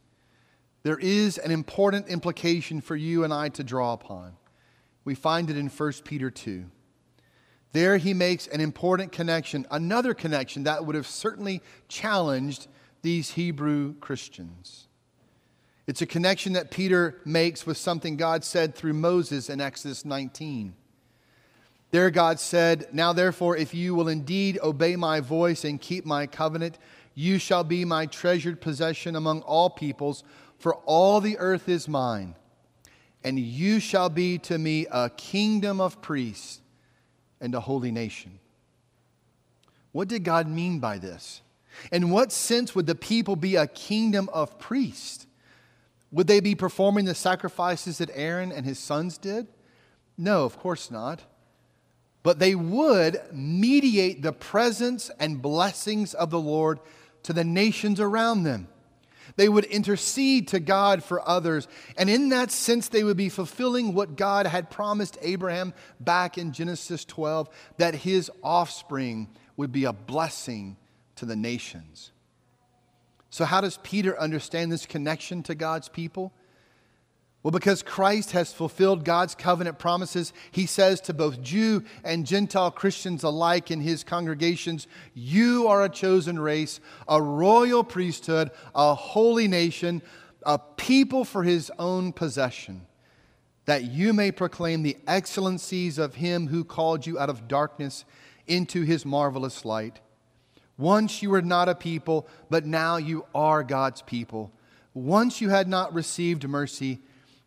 there 0.82 0.98
is 0.98 1.38
an 1.38 1.52
important 1.52 2.08
implication 2.08 2.82
for 2.82 2.96
you 2.96 3.24
and 3.24 3.32
I 3.32 3.50
to 3.50 3.64
draw 3.64 3.94
upon. 3.94 4.34
We 5.04 5.14
find 5.14 5.52
it 5.52 5.58
in 5.58 5.68
1 5.68 5.94
Peter 6.04 6.32
2. 6.32 6.66
There 7.76 7.98
he 7.98 8.14
makes 8.14 8.48
an 8.48 8.62
important 8.62 9.12
connection, 9.12 9.68
another 9.70 10.14
connection 10.14 10.64
that 10.64 10.86
would 10.86 10.96
have 10.96 11.06
certainly 11.06 11.62
challenged 11.90 12.68
these 13.02 13.32
Hebrew 13.32 13.96
Christians. 13.96 14.88
It's 15.86 16.02
a 16.02 16.06
connection 16.06 16.54
that 16.54 16.72
Peter 16.72 17.20
makes 17.26 17.66
with 17.66 17.76
something 17.76 18.16
God 18.16 18.46
said 18.46 18.76
through 18.76 18.94
Moses 18.94 19.50
in 19.50 19.60
Exodus 19.60 20.06
19. 20.06 20.74
There, 21.92 22.10
God 22.12 22.40
said, 22.40 22.88
Now 22.94 23.12
therefore, 23.12 23.58
if 23.58 23.74
you 23.74 23.94
will 23.94 24.08
indeed 24.08 24.58
obey 24.64 24.96
my 24.96 25.20
voice 25.20 25.66
and 25.66 25.82
keep 25.82 26.06
my 26.06 26.28
covenant, 26.28 26.78
you 27.14 27.38
shall 27.40 27.66
be 27.66 27.84
my 27.84 28.06
treasured 28.06 28.62
possession 28.62 29.18
among 29.18 29.42
all 29.42 29.70
peoples, 29.70 30.24
for 30.58 30.76
all 30.86 31.20
the 31.20 31.38
earth 31.40 31.68
is 31.68 31.90
mine. 31.90 32.36
And 33.22 33.38
you 33.38 33.82
shall 33.82 34.08
be 34.08 34.38
to 34.38 34.58
me 34.58 34.88
a 34.90 35.10
kingdom 35.10 35.82
of 35.82 36.02
priests 36.02 36.62
and 37.40 37.54
a 37.56 37.60
holy 37.60 37.92
nation. 37.92 38.40
What 39.92 40.08
did 40.08 40.24
God 40.24 40.48
mean 40.48 40.80
by 40.80 40.98
this? 40.98 41.42
In 41.92 42.10
what 42.10 42.32
sense 42.32 42.76
would 42.76 42.88
the 42.88 42.96
people 42.96 43.36
be 43.36 43.56
a 43.56 43.68
kingdom 43.68 44.30
of 44.34 44.60
priests? 44.60 45.28
Would 46.12 46.28
they 46.28 46.40
be 46.40 46.56
performing 46.56 47.06
the 47.06 47.16
sacrifices 47.16 47.98
that 47.98 48.10
Aaron 48.14 48.52
and 48.52 48.66
his 48.66 48.80
sons 48.80 49.18
did? 49.18 49.48
No, 50.18 50.46
of 50.46 50.58
course 50.58 50.90
not. 50.90 51.22
But 52.24 52.40
they 52.40 52.56
would 52.56 53.22
mediate 53.32 54.22
the 54.22 54.34
presence 54.34 55.12
and 55.20 55.42
blessings 55.42 56.14
of 56.14 56.30
the 56.30 56.40
Lord 56.40 56.80
to 57.24 57.34
the 57.34 57.44
nations 57.44 58.00
around 58.00 58.44
them. 58.44 58.68
They 59.36 59.50
would 59.50 59.66
intercede 59.66 60.50
to 60.50 60.60
God 60.60 61.04
for 61.04 61.28
others. 61.28 61.68
And 61.98 62.10
in 62.10 62.30
that 62.30 62.52
sense, 62.52 62.88
they 62.88 63.04
would 63.04 63.18
be 63.18 63.30
fulfilling 63.30 63.94
what 63.94 64.16
God 64.16 64.48
had 64.48 64.70
promised 64.70 65.18
Abraham 65.22 65.74
back 66.00 66.38
in 66.38 66.54
Genesis 66.54 67.04
12 67.06 67.50
that 67.78 67.96
his 67.96 68.32
offspring 68.44 69.30
would 69.58 69.72
be 69.72 69.86
a 69.86 69.94
blessing 69.94 70.78
to 71.18 71.26
the 71.26 71.36
nations. 71.36 72.12
So, 73.30 73.44
how 73.44 73.60
does 73.60 73.80
Peter 73.84 74.18
understand 74.18 74.72
this 74.72 74.86
connection 74.86 75.44
to 75.44 75.56
God's 75.56 75.90
people? 75.90 76.32
Well, 77.46 77.52
because 77.52 77.84
Christ 77.84 78.32
has 78.32 78.52
fulfilled 78.52 79.06
God's 79.06 79.36
covenant 79.36 79.78
promises, 79.78 80.34
he 80.50 80.66
says 80.66 81.00
to 81.02 81.14
both 81.14 81.44
Jew 81.44 81.84
and 82.04 82.26
Gentile 82.26 82.72
Christians 82.72 83.22
alike 83.22 83.70
in 83.70 83.82
his 83.82 84.04
congregations, 84.04 84.88
You 85.14 85.68
are 85.68 85.84
a 85.84 85.90
chosen 85.90 86.40
race, 86.40 86.80
a 87.08 87.22
royal 87.22 87.84
priesthood, 87.84 88.50
a 88.74 88.96
holy 88.96 89.48
nation, 89.48 90.02
a 90.44 90.58
people 90.58 91.24
for 91.24 91.44
his 91.44 91.72
own 91.78 92.14
possession, 92.14 92.88
that 93.66 93.84
you 93.84 94.12
may 94.12 94.32
proclaim 94.32 94.82
the 94.82 94.98
excellencies 95.06 96.00
of 96.00 96.16
him 96.16 96.48
who 96.48 96.64
called 96.64 97.06
you 97.06 97.20
out 97.20 97.30
of 97.30 97.48
darkness 97.48 98.06
into 98.48 98.82
his 98.82 99.06
marvelous 99.06 99.64
light. 99.64 100.00
Once 100.80 101.22
you 101.22 101.30
were 101.30 101.44
not 101.44 101.70
a 101.70 101.76
people, 101.76 102.28
but 102.50 102.66
now 102.66 102.98
you 102.98 103.24
are 103.36 103.62
God's 103.64 104.02
people. 104.02 104.52
Once 104.96 105.42
you 105.42 105.50
had 105.50 105.68
not 105.68 105.94
received 105.94 106.50
mercy, 106.50 107.02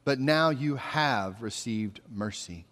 but 0.09 0.19
now 0.19 0.49
you 0.49 0.77
have 0.77 1.43
received 1.43 2.01
mercy. 2.11 2.65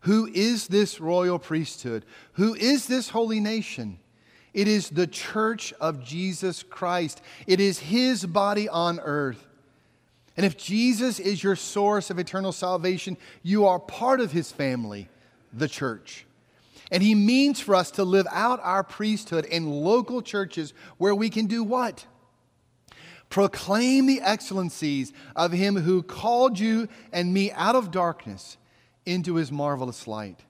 Who 0.00 0.26
is 0.26 0.66
this 0.66 1.00
royal 1.00 1.38
priesthood? 1.38 2.04
Who 2.32 2.56
is 2.56 2.88
this 2.88 3.10
holy 3.10 3.38
nation? 3.38 4.00
It 4.52 4.66
is 4.66 4.90
the 4.90 5.06
church 5.06 5.72
of 5.74 6.02
Jesus 6.02 6.64
Christ, 6.64 7.22
it 7.46 7.60
is 7.60 7.78
his 7.78 8.26
body 8.26 8.68
on 8.68 8.98
earth. 8.98 9.46
And 10.36 10.44
if 10.44 10.56
Jesus 10.56 11.20
is 11.20 11.40
your 11.40 11.54
source 11.54 12.10
of 12.10 12.18
eternal 12.18 12.50
salvation, 12.50 13.16
you 13.44 13.64
are 13.64 13.78
part 13.78 14.18
of 14.18 14.32
his 14.32 14.50
family, 14.50 15.08
the 15.52 15.68
church. 15.68 16.26
And 16.90 17.00
he 17.00 17.14
means 17.14 17.60
for 17.60 17.76
us 17.76 17.92
to 17.92 18.02
live 18.02 18.26
out 18.32 18.58
our 18.64 18.82
priesthood 18.82 19.44
in 19.44 19.70
local 19.70 20.20
churches 20.20 20.74
where 20.98 21.14
we 21.14 21.30
can 21.30 21.46
do 21.46 21.62
what? 21.62 22.06
Proclaim 23.28 24.06
the 24.06 24.20
excellencies 24.20 25.12
of 25.34 25.52
him 25.52 25.76
who 25.76 26.02
called 26.02 26.58
you 26.58 26.88
and 27.12 27.34
me 27.34 27.52
out 27.52 27.74
of 27.74 27.90
darkness 27.90 28.56
into 29.04 29.34
his 29.34 29.52
marvelous 29.52 30.06
light. 30.06 30.40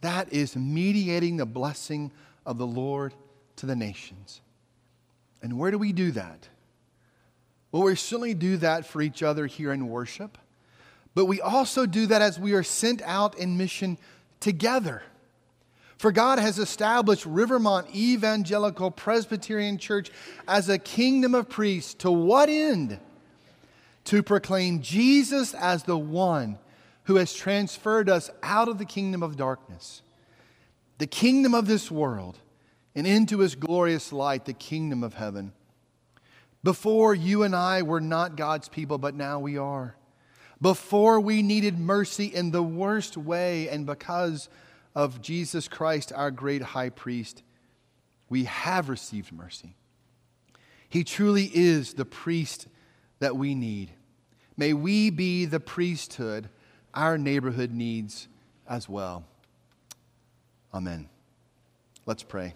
That 0.00 0.32
is 0.32 0.56
mediating 0.56 1.36
the 1.36 1.46
blessing 1.46 2.12
of 2.46 2.58
the 2.58 2.66
Lord 2.66 3.14
to 3.56 3.66
the 3.66 3.76
nations. 3.76 4.40
And 5.42 5.58
where 5.58 5.70
do 5.70 5.78
we 5.78 5.92
do 5.92 6.10
that? 6.12 6.48
Well, 7.72 7.84
we 7.84 7.94
certainly 7.94 8.34
do 8.34 8.56
that 8.58 8.86
for 8.86 9.00
each 9.00 9.22
other 9.22 9.46
here 9.46 9.72
in 9.72 9.88
worship, 9.88 10.38
but 11.14 11.26
we 11.26 11.40
also 11.40 11.86
do 11.86 12.06
that 12.06 12.22
as 12.22 12.38
we 12.38 12.52
are 12.52 12.62
sent 12.62 13.02
out 13.02 13.38
in 13.38 13.56
mission 13.56 13.98
together. 14.40 15.02
For 16.00 16.12
God 16.12 16.38
has 16.38 16.58
established 16.58 17.26
Rivermont 17.26 17.94
Evangelical 17.94 18.90
Presbyterian 18.90 19.76
Church 19.76 20.10
as 20.48 20.70
a 20.70 20.78
kingdom 20.78 21.34
of 21.34 21.50
priests. 21.50 21.92
To 21.96 22.10
what 22.10 22.48
end? 22.48 22.98
To 24.04 24.22
proclaim 24.22 24.80
Jesus 24.80 25.52
as 25.52 25.82
the 25.82 25.98
one 25.98 26.58
who 27.02 27.16
has 27.16 27.34
transferred 27.34 28.08
us 28.08 28.30
out 28.42 28.66
of 28.66 28.78
the 28.78 28.86
kingdom 28.86 29.22
of 29.22 29.36
darkness, 29.36 30.00
the 30.96 31.06
kingdom 31.06 31.54
of 31.54 31.66
this 31.66 31.90
world, 31.90 32.38
and 32.94 33.06
into 33.06 33.40
his 33.40 33.54
glorious 33.54 34.10
light, 34.10 34.46
the 34.46 34.54
kingdom 34.54 35.04
of 35.04 35.12
heaven. 35.12 35.52
Before 36.64 37.14
you 37.14 37.42
and 37.42 37.54
I 37.54 37.82
were 37.82 38.00
not 38.00 38.36
God's 38.36 38.70
people, 38.70 38.96
but 38.96 39.14
now 39.14 39.38
we 39.38 39.58
are. 39.58 39.96
Before 40.62 41.20
we 41.20 41.42
needed 41.42 41.78
mercy 41.78 42.24
in 42.24 42.52
the 42.52 42.62
worst 42.62 43.18
way, 43.18 43.68
and 43.68 43.84
because 43.84 44.48
of 44.94 45.20
Jesus 45.20 45.68
Christ, 45.68 46.12
our 46.14 46.30
great 46.30 46.62
high 46.62 46.90
priest, 46.90 47.42
we 48.28 48.44
have 48.44 48.88
received 48.88 49.32
mercy. 49.32 49.76
He 50.88 51.04
truly 51.04 51.50
is 51.52 51.94
the 51.94 52.04
priest 52.04 52.66
that 53.20 53.36
we 53.36 53.54
need. 53.54 53.92
May 54.56 54.72
we 54.72 55.10
be 55.10 55.44
the 55.44 55.60
priesthood 55.60 56.48
our 56.92 57.16
neighborhood 57.16 57.70
needs 57.70 58.28
as 58.68 58.88
well. 58.88 59.24
Amen. 60.74 61.08
Let's 62.06 62.22
pray. 62.22 62.54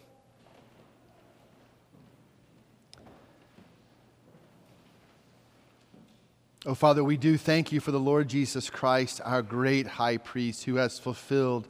Oh, 6.66 6.74
Father, 6.74 7.04
we 7.04 7.18
do 7.18 7.36
thank 7.36 7.72
you 7.72 7.80
for 7.80 7.90
the 7.90 8.00
Lord 8.00 8.26
Jesus 8.26 8.70
Christ, 8.70 9.20
our 9.22 9.42
great 9.42 9.86
high 9.86 10.16
priest, 10.16 10.64
who 10.64 10.76
has 10.76 10.98
fulfilled 10.98 11.68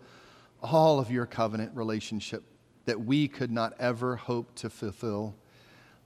all 0.64 0.98
of 0.98 1.10
your 1.10 1.26
covenant 1.26 1.72
relationship 1.74 2.42
that 2.86 3.04
we 3.04 3.28
could 3.28 3.50
not 3.50 3.74
ever 3.78 4.16
hope 4.16 4.54
to 4.56 4.70
fulfill. 4.70 5.34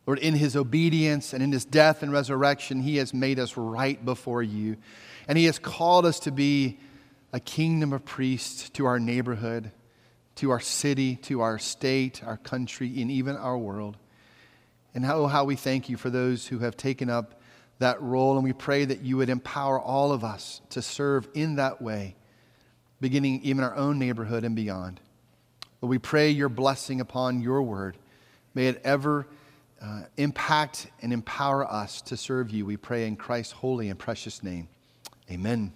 Lord, 0.07 0.19
in 0.19 0.35
his 0.35 0.57
obedience 0.57 1.33
and 1.33 1.43
in 1.43 1.53
his 1.53 1.65
death 1.65 2.03
and 2.03 2.13
resurrection, 2.13 2.81
he 2.81 2.97
has 2.97 3.13
made 3.13 3.39
us 3.39 3.57
right 3.57 4.03
before 4.03 4.43
you. 4.43 4.77
And 5.27 5.37
he 5.37 5.45
has 5.45 5.59
called 5.59 6.07
us 6.07 6.21
to 6.21 6.31
be 6.31 6.79
a 7.33 7.41
kingdom 7.41 7.93
of 7.93 8.05
priests 8.05 8.71
to 8.71 8.87
our 8.87 8.99
neighborhood, 8.99 9.71
to 10.37 10.51
our 10.51 10.61
city, 10.61 11.17
to 11.17 11.43
our 11.43 11.59
state, 11.59 12.23
our 12.25 12.39
country, 12.39 13.03
and 13.03 13.11
even 13.11 13.37
our 13.37 13.59
world. 13.59 13.97
And 14.95 15.05
how, 15.05 15.27
how 15.27 15.45
we 15.45 15.57
thank 15.57 15.89
you 15.89 15.97
for 15.97 16.11
those 16.11 16.47
who 16.47 16.61
have 16.61 16.77
taken 16.77 17.11
up 17.11 17.41
that 17.79 18.01
role. 18.01 18.37
And 18.37 18.45
we 18.45 18.55
pray 18.55 18.87
that 18.87 19.03
you 19.03 19.19
would 19.19 19.29
empower 19.29 19.79
all 19.79 20.11
of 20.11 20.25
us 20.25 20.63
to 20.71 20.81
serve 20.81 21.29
in 21.35 21.57
that 21.57 21.83
way 21.83 22.17
beginning 23.01 23.41
even 23.43 23.65
our 23.65 23.75
own 23.75 23.99
neighborhood 23.99 24.45
and 24.45 24.55
beyond. 24.57 25.01
But 25.81 25.87
we 25.87 25.99
pray 25.99 26.31
your 26.31 26.49
blessing 26.49 27.01
upon 27.01 27.41
your 27.41 27.63
word. 27.63 27.97
May 28.55 28.67
it 28.69 28.81
ever 28.85 29.27
uh, 29.81 30.03
impact 30.17 30.89
and 31.01 31.13
empower 31.13 31.65
us 31.71 32.03
to 32.03 32.17
serve 32.17 32.51
you. 32.51 32.67
We 32.67 32.77
pray 32.77 33.07
in 33.07 33.17
Christ's 33.17 33.53
holy 33.53 33.89
and 33.89 33.99
precious 33.99 34.43
name. 34.43 34.69
Amen. 35.31 35.73